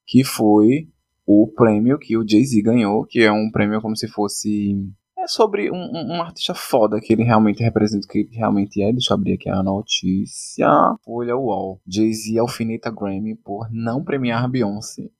que 0.06 0.24
foi 0.24 0.88
o 1.26 1.48
prêmio 1.48 1.98
que 1.98 2.16
o 2.16 2.26
Jay-Z 2.26 2.62
ganhou, 2.62 3.04
que 3.04 3.20
é 3.20 3.32
um 3.32 3.50
prêmio 3.50 3.80
como 3.80 3.96
se 3.96 4.06
fosse. 4.06 4.76
é 5.18 5.26
sobre 5.26 5.70
um, 5.70 5.74
um, 5.74 6.16
um, 6.16 6.22
artista 6.22 6.54
foda 6.54 7.00
que 7.00 7.12
ele 7.12 7.24
realmente 7.24 7.62
representa 7.62 8.06
o 8.06 8.08
que 8.08 8.18
ele 8.20 8.36
realmente 8.36 8.80
é. 8.82 8.92
Deixa 8.92 9.12
eu 9.12 9.16
abrir 9.16 9.34
aqui 9.34 9.48
a 9.48 9.62
notícia. 9.62 10.68
Folha 11.04 11.36
UOL. 11.36 11.80
Jay-Z 11.86 12.38
alfineta 12.38 12.90
Grammy 12.90 13.34
por 13.34 13.68
não 13.72 14.04
premiar 14.04 14.48
Beyoncé 14.48 15.10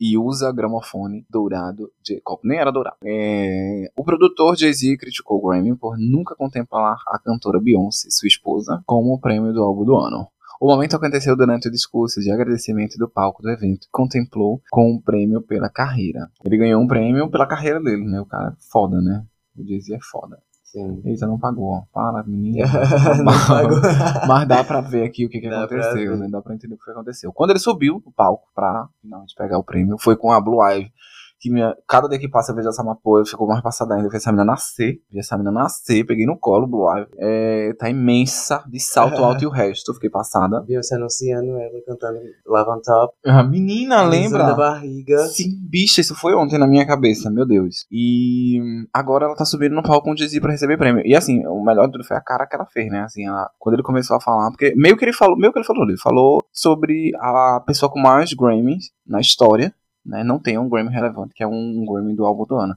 e 0.00 0.18
usa 0.18 0.52
gramofone 0.52 1.24
dourado 1.30 1.90
de 2.02 2.20
copo. 2.20 2.46
Nem 2.46 2.58
era 2.58 2.70
dourado. 2.70 2.96
É... 3.04 3.90
O 3.96 4.04
produtor 4.04 4.56
Jay-Z 4.56 4.96
criticou 4.98 5.38
o 5.38 5.48
Grammy 5.48 5.76
por 5.76 5.96
nunca 5.98 6.34
contemplar 6.34 6.96
a 7.08 7.18
cantora 7.18 7.60
Beyoncé, 7.60 8.08
sua 8.10 8.26
esposa, 8.26 8.82
como 8.86 9.14
o 9.14 9.20
prêmio 9.20 9.52
do 9.52 9.62
álbum 9.62 9.84
do 9.84 9.96
ano. 9.96 10.28
O 10.60 10.68
momento 10.68 10.96
aconteceu 10.96 11.36
durante 11.36 11.68
o 11.68 11.70
discurso 11.70 12.20
de 12.20 12.30
agradecimento 12.30 12.96
do 12.96 13.08
palco 13.08 13.42
do 13.42 13.50
evento. 13.50 13.86
Contemplou 13.92 14.62
com 14.70 14.92
um 14.92 15.00
prêmio 15.00 15.42
pela 15.42 15.68
carreira. 15.68 16.30
Ele 16.42 16.56
ganhou 16.56 16.80
um 16.80 16.86
prêmio 16.86 17.30
pela 17.30 17.46
carreira 17.46 17.80
dele, 17.80 18.04
né? 18.04 18.20
O 18.20 18.26
cara 18.26 18.48
é 18.48 18.56
foda, 18.70 19.00
né? 19.02 19.24
O 19.54 19.66
Jay-Z 19.66 19.94
é 19.94 19.98
foda. 20.00 20.38
Sim. 20.66 21.00
Eita, 21.04 21.26
não 21.26 21.38
pagou. 21.38 21.86
Para, 21.92 22.22
menina. 22.24 22.66
não 23.22 23.46
pagou. 23.46 23.78
Mas 24.26 24.48
dá 24.48 24.62
pra 24.62 24.80
ver 24.80 25.04
aqui 25.04 25.24
o 25.24 25.28
que, 25.28 25.40
que 25.40 25.46
aconteceu, 25.46 26.16
né? 26.16 26.28
Dá 26.28 26.42
pra 26.42 26.54
entender 26.54 26.74
o 26.74 26.78
que 26.78 26.90
aconteceu. 26.90 27.32
Quando 27.32 27.50
ele 27.50 27.58
subiu 27.58 28.02
no 28.04 28.12
palco 28.12 28.48
pra 28.54 28.88
finalmente 29.00 29.34
pegar 29.36 29.58
o 29.58 29.64
prêmio, 29.64 29.96
foi 29.98 30.16
com 30.16 30.32
a 30.32 30.40
Blue 30.40 30.62
Ivy 30.68 30.92
que 31.38 31.50
minha, 31.50 31.74
cada 31.86 32.08
dia 32.08 32.18
que 32.18 32.28
passa 32.28 32.52
eu 32.52 32.56
vejo 32.56 32.68
essa 32.68 32.82
mapoa, 32.82 33.20
eu 33.20 33.26
fico 33.26 33.46
mais 33.46 33.60
passada 33.60 33.94
ainda. 33.94 34.06
Eu 34.06 34.10
vi 34.10 34.16
essa 34.16 34.30
menina 34.30 34.44
nascer, 34.44 35.00
vi 35.10 35.18
essa 35.18 35.36
menina 35.36 35.52
nascer, 35.52 36.04
peguei 36.04 36.26
no 36.26 36.38
colo, 36.38 36.66
Blue 36.66 36.90
Ivy. 36.90 37.08
É, 37.18 37.72
tá 37.78 37.90
imensa, 37.90 38.64
de 38.66 38.80
salto 38.80 39.22
alto 39.22 39.44
e 39.44 39.46
o 39.46 39.50
resto, 39.50 39.94
fiquei 39.94 40.10
passada. 40.10 40.64
Viu 40.66 40.82
você 40.82 40.94
anunciando 40.94 41.56
ela 41.58 41.82
cantando 41.86 42.18
Love 42.46 42.70
on 42.70 42.80
Top. 42.82 43.14
A 43.24 43.42
menina, 43.42 44.02
lembra? 44.02 44.44
da 44.44 44.54
barriga. 44.54 45.18
Sim, 45.26 45.50
bicha, 45.68 46.00
isso 46.00 46.14
foi 46.14 46.34
ontem 46.34 46.58
na 46.58 46.66
minha 46.66 46.86
cabeça, 46.86 47.30
meu 47.30 47.46
Deus. 47.46 47.86
E 47.90 48.60
agora 48.92 49.26
ela 49.26 49.36
tá 49.36 49.44
subindo 49.44 49.74
no 49.74 49.82
palco 49.82 50.06
com 50.06 50.12
o 50.12 50.16
Jay-Z 50.16 50.40
pra 50.40 50.52
receber 50.52 50.78
prêmio. 50.78 51.02
E 51.04 51.14
assim, 51.14 51.46
o 51.46 51.62
melhor 51.62 51.86
de 51.86 51.92
tudo 51.92 52.04
foi 52.04 52.16
a 52.16 52.20
cara 52.20 52.46
que 52.46 52.54
ela 52.54 52.66
fez, 52.66 52.90
né? 52.90 53.00
Assim, 53.00 53.26
ela, 53.26 53.50
quando 53.58 53.74
ele 53.74 53.82
começou 53.82 54.16
a 54.16 54.20
falar, 54.20 54.50
porque 54.50 54.72
meio 54.76 54.96
que 54.96 55.04
ele 55.04 55.12
falou, 55.12 55.36
meio 55.36 55.52
que 55.52 55.58
ele 55.58 55.66
falou, 55.66 55.84
ele 55.84 55.98
falou 55.98 56.40
sobre 56.52 57.12
a 57.16 57.60
pessoa 57.66 57.90
com 57.90 58.00
mais 58.00 58.32
Grammys 58.32 58.90
na 59.06 59.20
história 59.20 59.74
né, 60.06 60.22
não 60.22 60.38
tem 60.38 60.56
um 60.56 60.68
Grammy 60.68 60.90
relevante, 60.90 61.34
que 61.34 61.42
é 61.42 61.46
um, 61.46 61.84
Grammy 61.84 62.14
do 62.14 62.24
álbum 62.24 62.44
do 62.44 62.56
ano. 62.56 62.76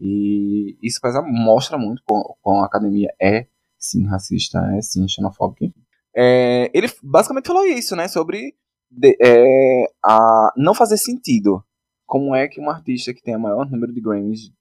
E 0.00 0.76
isso 0.82 0.98
faz, 1.00 1.14
mostra 1.26 1.78
muito 1.78 2.02
com, 2.04 2.36
com 2.42 2.60
a 2.60 2.66
academia 2.66 3.08
é 3.20 3.46
sim 3.78 4.04
racista, 4.06 4.58
é 4.76 4.82
sim 4.82 5.06
xenofóbica. 5.06 5.72
É, 6.16 6.70
ele 6.74 6.88
basicamente 7.02 7.46
falou 7.46 7.64
isso, 7.64 7.94
né, 7.94 8.08
sobre 8.08 8.54
de, 8.90 9.16
é, 9.20 9.84
a 10.02 10.52
não 10.56 10.74
fazer 10.74 10.96
sentido. 10.96 11.64
Como 12.06 12.34
é 12.34 12.48
que 12.48 12.60
um 12.60 12.68
artista 12.68 13.14
que 13.14 13.22
tem 13.22 13.36
o 13.36 13.40
maior 13.40 13.70
número 13.70 13.92
de 13.92 14.00
Grammys 14.00 14.52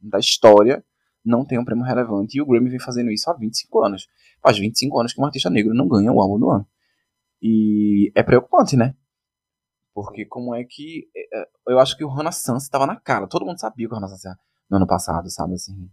da 0.00 0.18
história 0.18 0.84
não 1.24 1.44
tem 1.44 1.58
um 1.58 1.64
prêmio 1.64 1.84
relevante? 1.84 2.38
E 2.38 2.42
o 2.42 2.46
Grammy 2.46 2.70
vem 2.70 2.78
fazendo 2.78 3.10
isso 3.10 3.30
há 3.30 3.34
25 3.34 3.84
anos. 3.84 4.08
Faz 4.40 4.58
25 4.58 5.00
anos 5.00 5.12
que 5.12 5.20
um 5.20 5.24
artista 5.24 5.50
negro 5.50 5.74
não 5.74 5.88
ganha 5.88 6.12
o 6.12 6.20
álbum 6.20 6.38
do 6.38 6.50
ano. 6.50 6.66
E 7.40 8.12
é 8.14 8.22
preocupante, 8.22 8.76
né? 8.76 8.94
Porque 9.94 10.24
como 10.24 10.54
é 10.54 10.64
que. 10.64 11.08
É, 11.14 11.40
é, 11.40 11.48
eu 11.68 11.78
acho 11.78 11.96
que 11.96 12.04
o 12.04 12.08
Renaissance 12.08 12.64
estava 12.64 12.86
na 12.86 12.96
cara. 12.96 13.26
Todo 13.26 13.44
mundo 13.44 13.60
sabia 13.60 13.86
que 13.86 13.92
o 13.92 13.96
Renaissance 13.96 14.26
ia 14.26 14.34
no 14.70 14.78
ano 14.78 14.86
passado, 14.86 15.28
sabe? 15.30 15.54
Assim. 15.54 15.90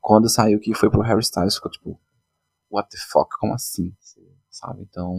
Quando 0.00 0.28
saiu 0.28 0.60
que 0.60 0.74
foi 0.74 0.90
pro 0.90 1.02
Harry 1.02 1.20
Styles, 1.20 1.54
ficou 1.54 1.70
tipo. 1.70 2.00
What 2.70 2.88
the 2.90 2.98
fuck? 2.98 3.30
Como 3.38 3.54
assim? 3.54 3.94
Sabe? 4.50 4.82
Então. 4.82 5.16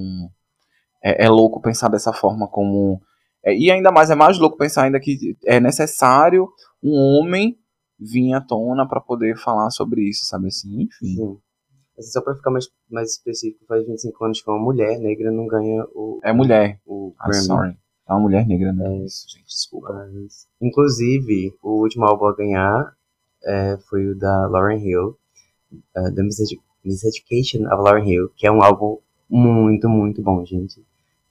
É, 1.03 1.25
é 1.25 1.29
louco 1.29 1.61
pensar 1.61 1.89
dessa 1.89 2.11
forma 2.11 2.47
como. 2.47 3.01
É, 3.43 3.55
e 3.55 3.71
ainda 3.71 3.91
mais, 3.91 4.09
é 4.09 4.15
mais 4.15 4.37
louco 4.37 4.57
pensar 4.57 4.83
ainda 4.83 4.99
que 4.99 5.37
é 5.45 5.59
necessário 5.59 6.49
um 6.83 6.93
homem 6.93 7.57
vir 7.99 8.33
à 8.33 8.41
tona 8.41 8.87
para 8.87 9.01
poder 9.01 9.37
falar 9.37 9.69
sobre 9.69 10.01
isso, 10.01 10.25
sabe 10.25 10.47
assim? 10.47 10.83
Enfim. 10.83 11.15
Sim. 11.15 11.37
Assim, 11.97 12.11
só 12.11 12.21
pra 12.21 12.35
ficar 12.35 12.51
mais, 12.51 12.67
mais 12.89 13.11
específico, 13.11 13.65
faz 13.67 13.85
25 13.85 14.25
anos 14.25 14.41
que 14.41 14.49
uma 14.49 14.59
mulher 14.59 14.99
negra 14.99 15.31
não 15.31 15.47
ganha 15.47 15.83
o. 15.95 16.19
É 16.23 16.31
mulher. 16.31 16.79
O 16.85 17.13
I'm 17.21 17.29
Grammy. 17.29 17.45
sorry. 17.45 17.77
É 18.07 18.13
uma 18.13 18.21
mulher 18.21 18.47
negra, 18.47 18.71
né? 18.71 18.87
É 18.87 19.05
isso, 19.05 19.27
gente, 19.29 19.47
desculpa. 19.47 19.93
Mas, 19.93 20.47
inclusive, 20.61 21.53
o 21.61 21.81
último 21.81 22.05
álbum 22.05 22.25
a 22.25 22.35
ganhar 22.35 22.93
é, 23.43 23.77
foi 23.89 24.07
o 24.07 24.15
da 24.15 24.47
Lauren 24.47 24.79
Hill, 24.79 25.17
uh, 25.95 26.15
The 26.15 26.23
Miseducation 26.83 27.65
of 27.67 27.83
Lauren 27.83 28.09
Hill, 28.09 28.29
que 28.35 28.47
é 28.47 28.51
um 28.51 28.63
álbum 28.63 28.97
muito, 29.29 29.89
muito 29.89 30.21
bom, 30.21 30.45
gente. 30.45 30.81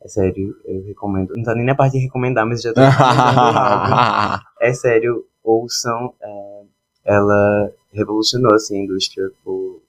É 0.02 0.08
sério, 0.08 0.56
eu 0.64 0.84
recomendo. 0.84 1.32
Não 1.36 1.42
tá 1.42 1.54
nem 1.54 1.64
na 1.64 1.74
parte 1.74 1.94
de 1.94 2.04
recomendar, 2.04 2.46
mas 2.46 2.62
já 2.62 2.72
tô 2.72 2.80
recomendando 2.84 4.44
É 4.60 4.72
sério, 4.72 5.26
ouçam. 5.42 6.12
É, 6.20 6.62
ela 7.04 7.72
revolucionou 7.92 8.54
assim, 8.54 8.80
a 8.80 8.84
indústria 8.84 9.30
por, 9.42 9.80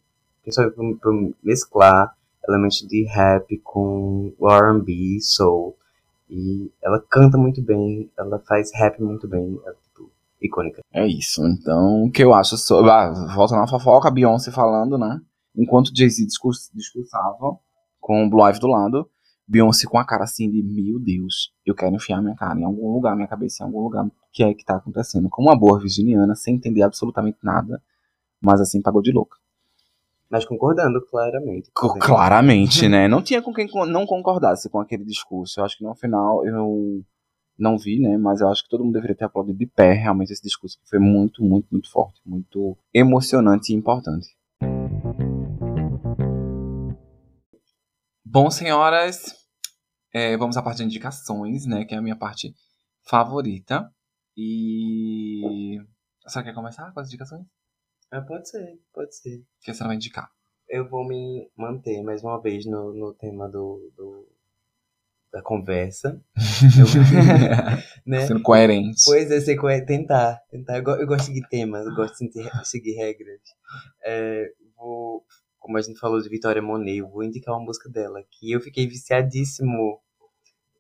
principalmente 0.42 0.76
por, 0.76 0.98
por 1.00 1.34
mesclar 1.44 2.16
elementos 2.48 2.88
de 2.88 3.04
rap 3.06 3.58
com 3.60 4.32
R&B, 4.40 5.20
soul. 5.22 5.76
E 6.30 6.72
ela 6.84 7.02
canta 7.10 7.38
muito 7.38 7.62
bem, 7.62 8.12
ela 8.18 8.40
faz 8.40 8.72
rap 8.74 9.02
muito 9.02 9.28
bem, 9.28 9.60
é 9.66 9.72
tipo, 9.84 10.12
icônica. 10.42 10.82
É 10.94 11.08
isso, 11.08 11.46
então 11.48 12.04
o 12.06 12.12
que 12.12 12.24
eu 12.24 12.34
acho 12.34 12.58
sobre. 12.58 12.92
Ah, 12.92 13.12
volta 13.36 13.56
na 13.56 13.68
fofoca, 13.68 14.12
Beyoncé 14.12 14.52
falando, 14.52 14.98
né? 14.98 15.20
Enquanto 15.56 15.96
Jay-Z 15.96 16.26
discurs, 16.26 16.70
discursava 16.74 17.58
com 18.00 18.26
o 18.26 18.30
Blue 18.30 18.48
Ivy 18.48 18.60
do 18.60 18.68
lado, 18.68 19.10
Beyoncé 19.48 19.88
com 19.88 19.98
a 19.98 20.06
cara 20.06 20.26
assim 20.26 20.52
de 20.52 20.62
meu 20.62 21.00
Deus, 21.00 21.54
eu 21.66 21.74
quero 21.74 21.96
enfiar 21.96 22.22
minha 22.22 22.36
cara 22.36 22.60
em 22.60 22.66
algum 22.66 22.92
lugar, 22.92 23.16
minha 23.16 23.28
cabeça 23.28 23.64
em 23.64 23.66
algum 23.66 23.82
lugar 23.82 24.06
que 24.34 24.44
é 24.44 24.54
que 24.54 24.66
tá 24.66 24.76
acontecendo. 24.76 25.30
Como 25.30 25.48
uma 25.48 25.58
boa 25.58 25.80
virginiana, 25.80 26.36
sem 26.36 26.56
entender 26.56 26.84
absolutamente 26.84 27.40
nada, 27.42 27.82
mas 28.42 28.62
assim 28.62 28.82
pagou 28.82 29.02
de 29.02 29.12
louca. 29.12 29.38
Mas 30.30 30.46
concordando, 30.46 31.02
claramente. 31.06 31.72
Claramente, 31.74 32.88
né? 32.90 33.08
Não 33.08 33.22
tinha 33.22 33.42
com 33.42 33.54
quem 33.54 33.68
não 33.88 34.06
concordasse 34.06 34.70
com 34.70 34.80
aquele 34.80 35.06
discurso. 35.06 35.60
Eu 35.60 35.66
acho 35.66 35.78
que 35.78 35.84
no 35.84 35.96
final 35.96 36.46
eu 36.46 37.04
não 37.58 37.78
vi, 37.78 38.00
né? 38.00 38.18
Mas 38.18 38.42
eu 38.42 38.50
acho 38.50 38.64
que 38.64 38.70
todo 38.70 38.84
mundo 38.84 38.94
deveria 38.94 39.16
ter 39.16 39.26
aplaudido 39.26 39.58
de 39.58 39.66
pé 39.66 39.94
realmente 39.94 40.34
esse 40.34 40.44
discurso, 40.44 40.78
que 40.78 40.90
foi 40.90 41.00
muito, 41.00 41.44
muito, 41.44 41.68
muito 41.72 41.90
forte, 41.90 42.22
muito 42.26 42.78
emocionante 42.94 43.72
e 43.72 43.76
importante. 43.76 44.28
Bom, 48.26 48.52
senhoras, 48.52 49.34
é, 50.14 50.36
vamos 50.36 50.58
à 50.58 50.62
parte 50.62 50.78
de 50.78 50.84
indicações, 50.84 51.66
né? 51.66 51.86
Que 51.86 51.96
é 51.96 51.98
a 51.98 52.02
minha 52.02 52.18
parte 52.18 52.54
favorita. 53.08 53.90
E. 54.36 55.80
Você 56.26 56.44
quer 56.44 56.54
começar 56.54 56.92
com 56.92 57.00
as 57.00 57.08
indicações? 57.08 57.46
Ah, 58.12 58.22
pode 58.22 58.50
ser, 58.50 58.80
pode 58.94 59.16
ser. 59.16 59.40
O 59.40 59.46
que 59.62 59.74
você 59.74 59.84
vai 59.84 59.96
indicar? 59.96 60.32
Eu 60.70 60.88
vou 60.88 61.06
me 61.06 61.50
manter 61.58 62.02
mais 62.02 62.24
uma 62.24 62.42
vez 62.42 62.66
no, 62.66 62.94
no 62.94 63.14
tema 63.14 63.48
do, 63.48 63.92
do 63.96 64.28
da 65.32 65.42
conversa. 65.42 66.22
eu, 66.80 66.86
né? 68.06 68.28
Sendo 68.28 68.42
coerente. 68.42 69.02
Pois 69.06 69.30
é, 69.30 69.40
ser 69.40 69.56
coerente. 69.56 69.88
Tentar, 69.88 70.42
tentar. 70.50 70.78
Eu, 70.78 70.84
eu, 71.00 71.08
gosto 71.08 71.22
de 71.22 71.26
seguir 71.26 71.48
temas, 71.50 71.86
eu 71.86 71.96
gosto 71.96 72.14
de 72.14 72.32
seguir, 72.32 72.66
seguir 72.66 72.94
regras. 72.94 73.42
É, 74.04 74.52
vou, 74.76 75.26
como 75.60 75.78
a 75.78 75.82
gente 75.82 76.00
falou 76.00 76.22
de 76.22 76.30
Vitória 76.30 76.62
Monet, 76.62 76.98
eu 76.98 77.10
vou 77.10 77.24
indicar 77.24 77.56
uma 77.56 77.66
música 77.66 77.90
dela 77.90 78.24
que 78.32 78.52
eu 78.52 78.62
fiquei 78.62 78.88
viciadíssimo. 78.88 80.00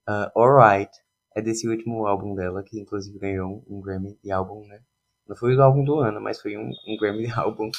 Uh, 0.07 0.39
Alright. 0.39 0.91
É 1.35 1.41
desse 1.41 1.67
último 1.67 2.07
álbum 2.07 2.33
dela, 2.33 2.63
que 2.63 2.79
inclusive 2.79 3.19
ganhou 3.19 3.63
um 3.69 3.79
Grammy 3.79 4.17
de 4.23 4.31
álbum, 4.31 4.65
né? 4.65 4.81
Não 5.27 5.35
foi 5.35 5.55
o 5.55 5.61
álbum 5.61 5.83
do 5.83 5.99
ano, 5.99 6.21
mas 6.21 6.39
foi 6.41 6.57
um, 6.57 6.69
um 6.87 6.97
Grammy 6.97 7.29
álbum. 7.35 7.69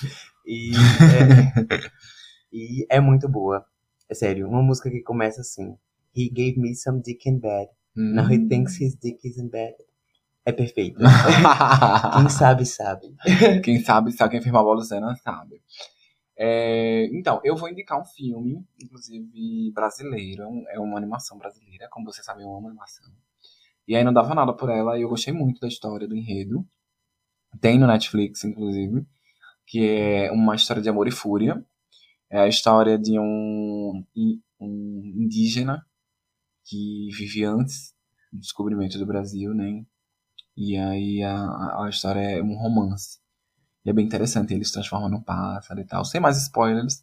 E 0.47 0.73
é, 0.73 1.91
e 2.53 2.87
é 2.91 3.01
muito 3.01 3.29
boa. 3.29 3.65
É 4.09 4.15
sério, 4.15 4.49
uma 4.49 4.63
música 4.63 4.91
que 4.91 5.03
começa 5.03 5.41
assim. 5.41 5.77
He 6.17 6.29
gave 6.31 6.59
me 6.59 6.75
some 6.75 7.01
dick 7.03 7.29
in 7.29 7.39
bed. 7.39 7.69
Hum. 7.97 8.15
Now 8.15 8.31
he 8.31 8.39
thinks 8.49 8.81
his 8.81 8.97
dick 8.97 9.27
is 9.27 9.39
in 9.39 9.49
bed. 9.49 9.75
É 10.45 10.53
perfeito. 10.53 10.99
quem 12.17 12.29
sabe, 12.31 12.65
sabe. 12.65 13.15
quem 13.63 13.81
sabe, 13.81 14.13
sabe. 14.13 14.31
Quem 14.31 14.43
firma 14.43 14.61
a 14.61 14.63
Lucena 14.63 15.15
sabe. 15.17 15.61
É, 16.41 17.07
então, 17.13 17.41
eu 17.45 17.57
vou 17.57 17.69
indicar 17.69 18.01
um 18.01 18.05
filme, 18.05 18.65
inclusive 18.83 19.73
brasileiro. 19.73 20.43
É, 20.43 20.47
um, 20.47 20.65
é 20.71 20.81
uma 20.81 20.97
animação 20.97 21.37
brasileira. 21.37 21.89
Como 21.91 22.07
vocês 22.07 22.25
sabem, 22.25 22.45
eu 22.45 22.55
amo 22.55 22.69
animação. 22.69 23.11
E 23.87 23.97
aí 23.97 24.05
não 24.05 24.13
dava 24.13 24.35
nada 24.35 24.53
por 24.53 24.71
ela 24.71 24.99
e 24.99 25.03
eu 25.03 25.09
gostei 25.09 25.33
muito 25.33 25.61
da 25.61 25.69
história, 25.69 26.07
do 26.07 26.17
enredo. 26.17 26.65
Tem 27.61 27.79
no 27.79 27.87
Netflix, 27.87 28.45
inclusive, 28.45 29.07
que 29.67 29.87
é 29.89 30.31
uma 30.31 30.55
história 30.55 30.83
de 30.83 30.89
amor 30.89 31.09
e 31.09 31.11
fúria. 31.11 31.65
É 32.31 32.41
a 32.41 32.49
história 32.49 32.99
de 32.99 33.19
um, 33.19 34.05
um 34.61 35.03
indígena 35.17 35.85
que 36.65 37.09
vive 37.13 37.45
antes 37.45 37.95
do 38.33 38.39
descobrimento 38.39 38.99
do 38.99 39.07
Brasil, 39.07 39.55
né? 39.55 39.85
E 40.57 40.77
aí 40.77 41.23
a, 41.23 41.85
a 41.85 41.89
história 41.89 42.21
é 42.21 42.43
um 42.43 42.57
romance. 42.57 43.19
E 43.85 43.91
é 43.91 43.93
bem 43.93 44.05
interessante, 44.05 44.53
ele 44.53 44.65
se 44.65 44.73
transforma 44.73 45.09
num 45.09 45.23
pássaro 45.23 45.81
e 45.81 45.85
tal. 45.85 46.05
Sem 46.05 46.21
mais 46.21 46.37
spoilers. 46.37 47.03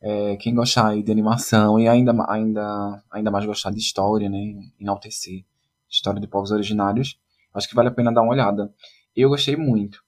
É, 0.00 0.36
quem 0.36 0.54
gostar 0.54 0.88
aí 0.88 1.02
de 1.02 1.12
animação 1.12 1.78
e 1.78 1.88
ainda, 1.88 2.12
ainda, 2.28 3.02
ainda 3.10 3.30
mais 3.30 3.46
gostar 3.46 3.70
de 3.70 3.78
história, 3.78 4.28
né? 4.28 4.38
Enaltecer 4.80 5.44
história 5.92 6.20
de 6.20 6.26
povos 6.26 6.50
originários, 6.50 7.18
acho 7.54 7.68
que 7.68 7.74
vale 7.74 7.88
a 7.88 7.92
pena 7.92 8.12
dar 8.12 8.22
uma 8.22 8.32
olhada. 8.32 8.72
Eu 9.16 9.28
gostei 9.28 9.56
muito. 9.56 10.02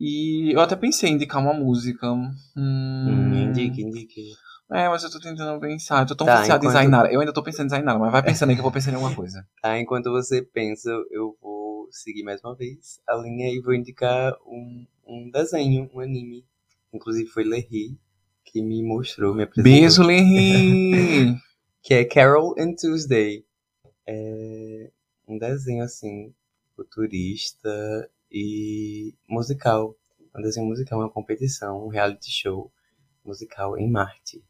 E 0.00 0.52
eu 0.52 0.60
até 0.60 0.74
pensei 0.76 1.10
em 1.10 1.14
indicar 1.14 1.40
uma 1.40 1.54
música. 1.54 2.10
Hum... 2.12 2.34
Hum, 2.56 3.34
indique, 3.34 3.82
indique. 3.82 4.32
É, 4.70 4.88
mas 4.88 5.02
eu 5.04 5.10
tô 5.10 5.20
tentando 5.20 5.60
pensar. 5.60 6.02
Eu 6.02 6.06
tô 6.06 6.14
tão 6.16 6.26
Tá, 6.26 6.40
viciado 6.40 6.64
em 6.64 6.68
enquanto- 6.68 6.72
Zainara. 6.82 7.12
Eu 7.12 7.20
ainda 7.20 7.32
tô 7.32 7.42
pensando 7.42 7.66
em 7.66 7.70
Zainara, 7.70 7.98
mas 7.98 8.10
vai 8.10 8.22
pensando 8.22 8.50
aí 8.50 8.56
que 8.56 8.60
eu 8.60 8.64
vou 8.64 8.72
pensando 8.72 8.94
em 8.94 8.96
alguma 8.96 9.14
coisa. 9.14 9.46
Tá, 9.62 9.78
enquanto 9.78 10.10
você 10.10 10.42
pensa, 10.42 10.90
eu 11.10 11.36
vou 11.40 11.88
seguir 11.90 12.22
mais 12.24 12.40
uma 12.42 12.54
vez 12.54 13.00
a 13.06 13.14
linha 13.16 13.48
e 13.52 13.60
vou 13.60 13.74
indicar 13.74 14.34
um, 14.46 14.86
um 15.06 15.30
desenho, 15.30 15.90
um 15.94 16.00
anime. 16.00 16.44
Inclusive 16.92 17.28
foi 17.28 17.44
Lerry 17.44 17.98
que 18.44 18.62
me 18.62 18.82
mostrou, 18.82 19.34
me 19.34 19.42
apresentou. 19.44 19.72
Beijo, 19.80 20.02
Lenri! 20.02 21.36
Que 21.84 21.94
é 21.94 22.04
Carol 22.04 22.54
and 22.58 22.74
Tuesday. 22.80 23.44
É 24.06 24.90
um 25.26 25.36
desenho 25.36 25.82
assim, 25.82 26.32
futurista 26.74 28.10
e 28.30 29.14
musical. 29.28 29.96
Um 30.36 30.42
desenho 30.42 30.66
musical, 30.66 30.98
uma 30.98 31.10
competição, 31.10 31.84
um 31.84 31.88
reality 31.88 32.30
show 32.30 32.72
musical 33.24 33.76
em 33.76 33.90
Marte. 33.90 34.42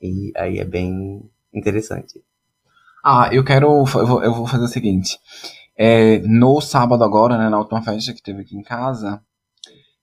E 0.00 0.32
aí 0.36 0.58
é 0.58 0.64
bem 0.64 1.30
interessante. 1.52 2.22
Ah, 3.04 3.28
eu 3.32 3.44
quero. 3.44 3.66
Eu 3.66 3.84
vou, 3.84 4.24
eu 4.24 4.34
vou 4.34 4.46
fazer 4.46 4.64
o 4.64 4.68
seguinte. 4.68 5.18
É, 5.76 6.18
no 6.20 6.60
sábado 6.60 7.02
agora, 7.02 7.38
né, 7.38 7.48
na 7.48 7.58
última 7.58 7.82
festa 7.82 8.12
que 8.12 8.22
teve 8.22 8.42
aqui 8.42 8.56
em 8.56 8.62
casa, 8.62 9.22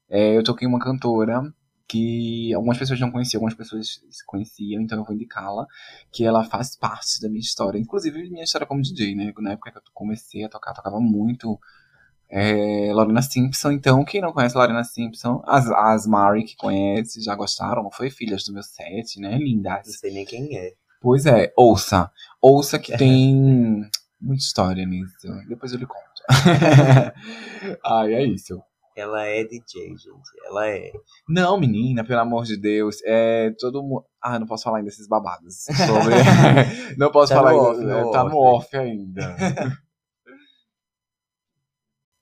é, 0.09 0.35
eu 0.35 0.43
toquei 0.43 0.67
uma 0.67 0.79
cantora 0.79 1.53
que 1.89 2.53
algumas 2.53 2.77
pessoas 2.77 2.99
não 2.99 3.09
conheciam, 3.11 3.39
algumas 3.39 3.55
pessoas 3.55 3.99
se 4.11 4.23
conheciam, 4.25 4.79
então 4.79 4.99
eu 4.99 5.03
vou 5.03 5.15
indicá-la, 5.15 5.65
que 6.11 6.23
ela 6.23 6.43
faz 6.43 6.75
parte 6.75 7.19
da 7.19 7.27
minha 7.27 7.41
história. 7.41 7.79
Inclusive, 7.79 8.29
minha 8.29 8.43
história 8.43 8.67
como 8.67 8.81
DJ, 8.81 9.15
né? 9.15 9.33
Na 9.39 9.53
época 9.53 9.71
que 9.71 9.77
eu 9.79 9.81
comecei 9.91 10.45
a 10.45 10.49
tocar, 10.49 10.73
tocava 10.73 10.99
muito 10.99 11.59
é, 12.29 12.93
Lorena 12.93 13.23
Simpson. 13.23 13.71
Então, 13.71 14.05
quem 14.05 14.21
não 14.21 14.31
conhece 14.31 14.55
Lorena 14.55 14.83
Simpson, 14.83 15.41
as, 15.47 15.67
as 15.71 16.05
Mari 16.05 16.43
que 16.43 16.55
conhece, 16.55 17.23
já 17.23 17.33
gostaram, 17.33 17.81
não 17.81 17.91
foi? 17.91 18.11
Filhas 18.11 18.43
do 18.43 18.53
meu 18.53 18.61
set, 18.61 19.19
né? 19.19 19.31
Não 19.31 19.39
Lindas. 19.39 19.99
sei 19.99 20.13
nem 20.13 20.25
quem 20.25 20.55
é. 20.55 20.73
Pois 21.01 21.25
é, 21.25 21.51
ouça. 21.57 22.11
Ouça 22.39 22.77
que 22.77 22.95
tem 22.97 23.89
muita 24.21 24.43
história 24.43 24.85
nisso. 24.85 25.27
Depois 25.47 25.73
eu 25.73 25.79
lhe 25.79 25.87
conto. 25.87 25.99
Ai, 27.83 28.13
é 28.13 28.23
isso. 28.23 28.61
Ela 28.99 29.25
é 29.25 29.43
DJ, 29.43 29.89
gente. 29.89 30.29
Ela 30.45 30.67
é. 30.67 30.91
Não, 31.27 31.59
menina, 31.59 32.03
pelo 32.03 32.19
amor 32.19 32.43
de 32.43 32.57
Deus. 32.57 32.97
É 33.05 33.51
todo 33.59 33.81
mundo. 33.81 34.05
Ah, 34.21 34.37
não 34.37 34.45
posso 34.45 34.63
falar 34.63 34.77
ainda 34.79 34.89
desses 34.89 35.07
babados. 35.07 35.63
Sobre... 35.63 36.15
não 36.97 37.11
posso 37.11 37.31
Tá 37.33 37.39
falar 37.39 37.51
ainda. 37.51 37.61
off, 37.63 37.81
no 37.81 38.11
tá 38.11 38.23
no 38.23 38.37
off. 38.37 38.65
off 38.65 38.77
ainda. 38.77 39.35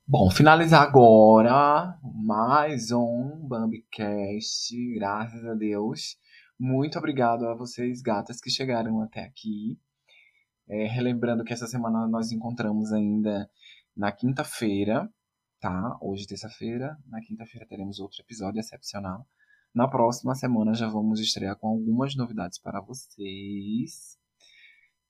Bom, 0.10 0.30
finalizar 0.30 0.84
agora 0.84 1.98
mais 2.02 2.92
um 2.92 3.46
Bambicast, 3.48 4.74
graças 4.96 5.44
a 5.46 5.54
Deus. 5.54 6.16
Muito 6.58 6.98
obrigado 6.98 7.46
a 7.46 7.54
vocês, 7.54 8.02
gatas, 8.02 8.40
que 8.40 8.50
chegaram 8.50 9.02
até 9.02 9.22
aqui. 9.22 9.78
É, 10.70 10.86
relembrando 10.88 11.44
que 11.44 11.52
essa 11.52 11.68
semana 11.68 12.08
nós 12.08 12.32
encontramos 12.32 12.92
ainda 12.94 13.50
na 13.96 14.12
quinta-feira, 14.12 15.10
tá? 15.60 15.98
Hoje, 16.02 16.28
terça-feira. 16.28 16.98
Na 17.08 17.22
quinta-feira 17.22 17.66
teremos 17.68 18.00
outro 18.00 18.22
episódio 18.22 18.60
excepcional. 18.60 19.26
Na 19.74 19.88
próxima 19.88 20.34
semana 20.36 20.74
já 20.74 20.88
vamos 20.88 21.20
estrear 21.20 21.56
com 21.58 21.68
algumas 21.68 22.16
novidades 22.16 22.60
para 22.60 22.82
vocês. 22.82 24.18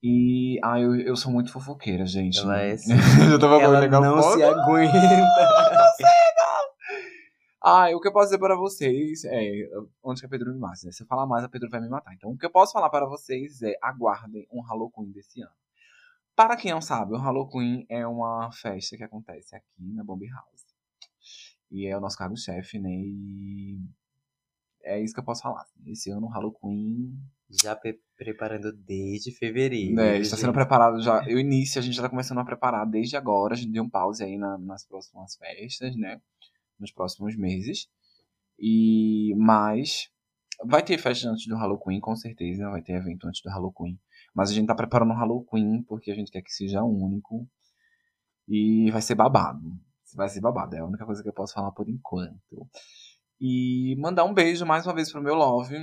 E. 0.03 0.59
Ah, 0.63 0.79
eu, 0.79 0.95
eu 0.95 1.15
sou 1.15 1.31
muito 1.31 1.51
fofoqueira, 1.51 2.05
gente. 2.05 2.39
Ela 2.39 2.61
é 2.61 2.77
sim. 2.77 2.93
eu 3.31 3.39
tava 3.39 3.61
Ela 3.61 3.87
não 3.87 4.21
foto. 4.21 4.37
se 4.37 4.43
aguenta. 4.43 4.93
Ah, 7.69 7.89
o 7.93 7.99
que 7.99 8.07
eu 8.07 8.13
posso 8.13 8.27
dizer 8.27 8.37
para 8.37 8.55
vocês 8.55 9.25
é. 9.25 9.67
Onde 10.01 10.21
que 10.21 10.25
a 10.25 10.29
Pedro 10.29 10.53
me 10.53 10.59
mata? 10.59 10.79
né? 10.85 10.91
Se 10.93 11.03
eu 11.03 11.07
falar 11.07 11.25
mais, 11.25 11.43
a 11.43 11.49
Pedro 11.49 11.69
vai 11.69 11.81
me 11.81 11.89
matar. 11.89 12.13
Então, 12.13 12.29
o 12.29 12.37
que 12.37 12.45
eu 12.45 12.49
posso 12.49 12.71
falar 12.71 12.89
para 12.89 13.05
vocês 13.05 13.61
é: 13.61 13.73
aguardem 13.81 14.47
um 14.49 14.61
Halloween 14.61 15.11
desse 15.11 15.41
ano. 15.41 15.51
Para 16.37 16.55
quem 16.55 16.69
não 16.71 16.81
sabe, 16.81 17.13
o 17.13 17.17
Halloween 17.17 17.83
é 17.89 18.05
uma 18.05 18.51
festa 18.51 18.95
que 18.95 19.03
acontece 19.03 19.55
aqui 19.55 19.65
na 19.95 20.03
Bomb 20.03 20.23
House. 20.29 20.67
E 21.71 21.87
é 21.87 21.97
o 21.97 21.99
nosso 21.99 22.15
cargo-chefe, 22.15 22.77
né? 22.77 22.91
E. 22.91 23.79
É 24.83 25.01
isso 25.03 25.15
que 25.15 25.19
eu 25.19 25.23
posso 25.23 25.41
falar. 25.41 25.65
Esse 25.87 26.11
ano 26.11 26.27
o 26.27 26.29
Halloween 26.29 27.11
Já 27.49 27.75
pre- 27.75 27.99
preparando 28.15 28.71
desde 28.71 29.31
fevereiro. 29.31 29.95
né, 29.95 30.19
está 30.19 30.37
sendo 30.37 30.53
preparado 30.53 31.01
já. 31.01 31.23
O 31.25 31.39
início 31.39 31.79
a 31.79 31.81
gente 31.81 31.95
já 31.95 32.03
tá 32.03 32.09
começando 32.09 32.37
a 32.37 32.45
preparar 32.45 32.85
desde 32.87 33.17
agora. 33.17 33.55
A 33.55 33.57
gente 33.57 33.71
deu 33.71 33.83
um 33.83 33.89
pause 33.89 34.23
aí 34.23 34.37
na- 34.37 34.59
nas 34.59 34.85
próximas 34.85 35.35
festas, 35.37 35.95
né? 35.97 36.21
Nos 36.79 36.91
próximos 36.91 37.35
meses. 37.35 37.89
E 38.59 39.33
mas 39.35 40.07
vai 40.63 40.83
ter 40.83 40.99
festa 40.99 41.27
antes 41.29 41.47
do 41.47 41.57
Halloween, 41.57 41.99
com 41.99 42.15
certeza. 42.15 42.69
Vai 42.69 42.83
ter 42.83 42.93
evento 42.93 43.27
antes 43.27 43.41
do 43.41 43.49
Halloween. 43.49 43.99
Mas 44.35 44.49
a 44.49 44.53
gente 44.53 44.67
tá 44.67 44.75
preparando 44.75 45.11
o 45.11 45.15
Halloween 45.15 45.83
porque 45.83 46.11
a 46.11 46.15
gente 46.15 46.31
quer 46.31 46.41
que 46.41 46.51
seja 46.51 46.83
único. 46.83 47.47
E 48.47 48.89
vai 48.91 49.01
ser 49.01 49.15
babado. 49.15 49.59
Vai 50.15 50.29
ser 50.29 50.41
babado. 50.41 50.75
É 50.75 50.79
a 50.79 50.85
única 50.85 51.05
coisa 51.05 51.21
que 51.21 51.29
eu 51.29 51.33
posso 51.33 51.53
falar 51.53 51.71
por 51.71 51.89
enquanto. 51.89 52.67
E 53.39 53.95
mandar 53.99 54.23
um 54.25 54.33
beijo 54.33 54.65
mais 54.65 54.85
uma 54.85 54.95
vez 54.95 55.11
pro 55.11 55.21
meu 55.21 55.35
love. 55.35 55.75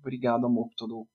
Obrigado, 0.00 0.46
amor, 0.46 0.68
por 0.68 0.74
todo 0.76 1.08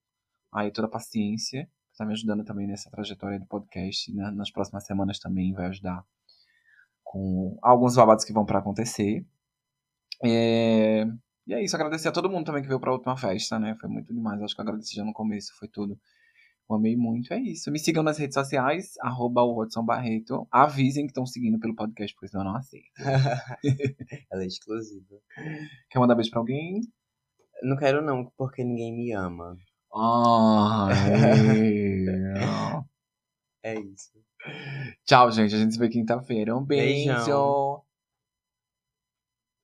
aí 0.51 0.71
toda 0.71 0.87
a 0.87 0.91
paciência. 0.91 1.65
que 1.65 1.97
Tá 1.97 2.05
me 2.05 2.13
ajudando 2.13 2.43
também 2.43 2.67
nessa 2.67 2.89
trajetória 2.89 3.39
do 3.39 3.45
podcast. 3.45 4.13
né? 4.13 4.31
Nas 4.31 4.51
próximas 4.51 4.85
semanas 4.85 5.19
também 5.19 5.53
vai 5.53 5.67
ajudar 5.67 6.03
com 7.03 7.57
alguns 7.61 7.95
babados 7.95 8.23
que 8.23 8.33
vão 8.33 8.45
pra 8.45 8.59
acontecer. 8.59 9.25
É, 10.23 11.05
E 11.47 11.53
é 11.53 11.63
isso, 11.63 11.75
agradecer 11.75 12.07
a 12.07 12.11
todo 12.11 12.29
mundo 12.29 12.45
também 12.45 12.61
que 12.61 12.67
veio 12.67 12.79
pra 12.79 12.91
última 12.93 13.17
festa, 13.17 13.57
né? 13.57 13.75
Foi 13.81 13.89
muito 13.89 14.13
demais. 14.13 14.41
Acho 14.41 14.53
que 14.55 14.61
eu 14.61 14.63
agradeci 14.63 14.95
já 14.95 15.03
no 15.03 15.13
começo, 15.13 15.51
foi 15.57 15.67
tudo. 15.67 15.99
Eu 16.69 16.75
amei 16.75 16.95
muito, 16.95 17.33
é 17.33 17.39
isso. 17.39 17.71
Me 17.71 17.79
sigam 17.79 18.03
nas 18.03 18.19
redes 18.19 18.35
sociais, 18.35 18.93
arroba 19.01 19.41
o 19.41 19.53
Rodson 19.53 19.83
Barreto. 19.83 20.47
Avisem 20.51 21.05
que 21.05 21.11
estão 21.11 21.25
seguindo 21.25 21.59
pelo 21.59 21.73
podcast, 21.75 22.13
porque 22.13 22.27
senão 22.27 22.43
eu 22.45 22.51
não 22.51 22.57
aceito. 22.57 22.85
Ela 24.31 24.43
é 24.43 24.45
exclusiva. 24.45 25.15
Quer 25.89 25.99
mandar 25.99 26.13
beijo 26.13 26.29
pra 26.29 26.39
alguém? 26.39 26.81
Não 27.63 27.75
quero 27.75 28.03
não, 28.03 28.31
porque 28.37 28.63
ninguém 28.63 28.95
me 28.95 29.11
ama. 29.13 29.57
Ai. 29.93 30.93
É 33.61 33.77
isso. 33.77 34.11
Tchau, 35.05 35.29
gente. 35.31 35.53
A 35.53 35.57
gente 35.57 35.73
se 35.73 35.79
vê 35.79 35.89
quinta-feira. 35.89 36.55
Um 36.55 36.63
beijo. 36.63 37.13
Beijão. 37.13 37.81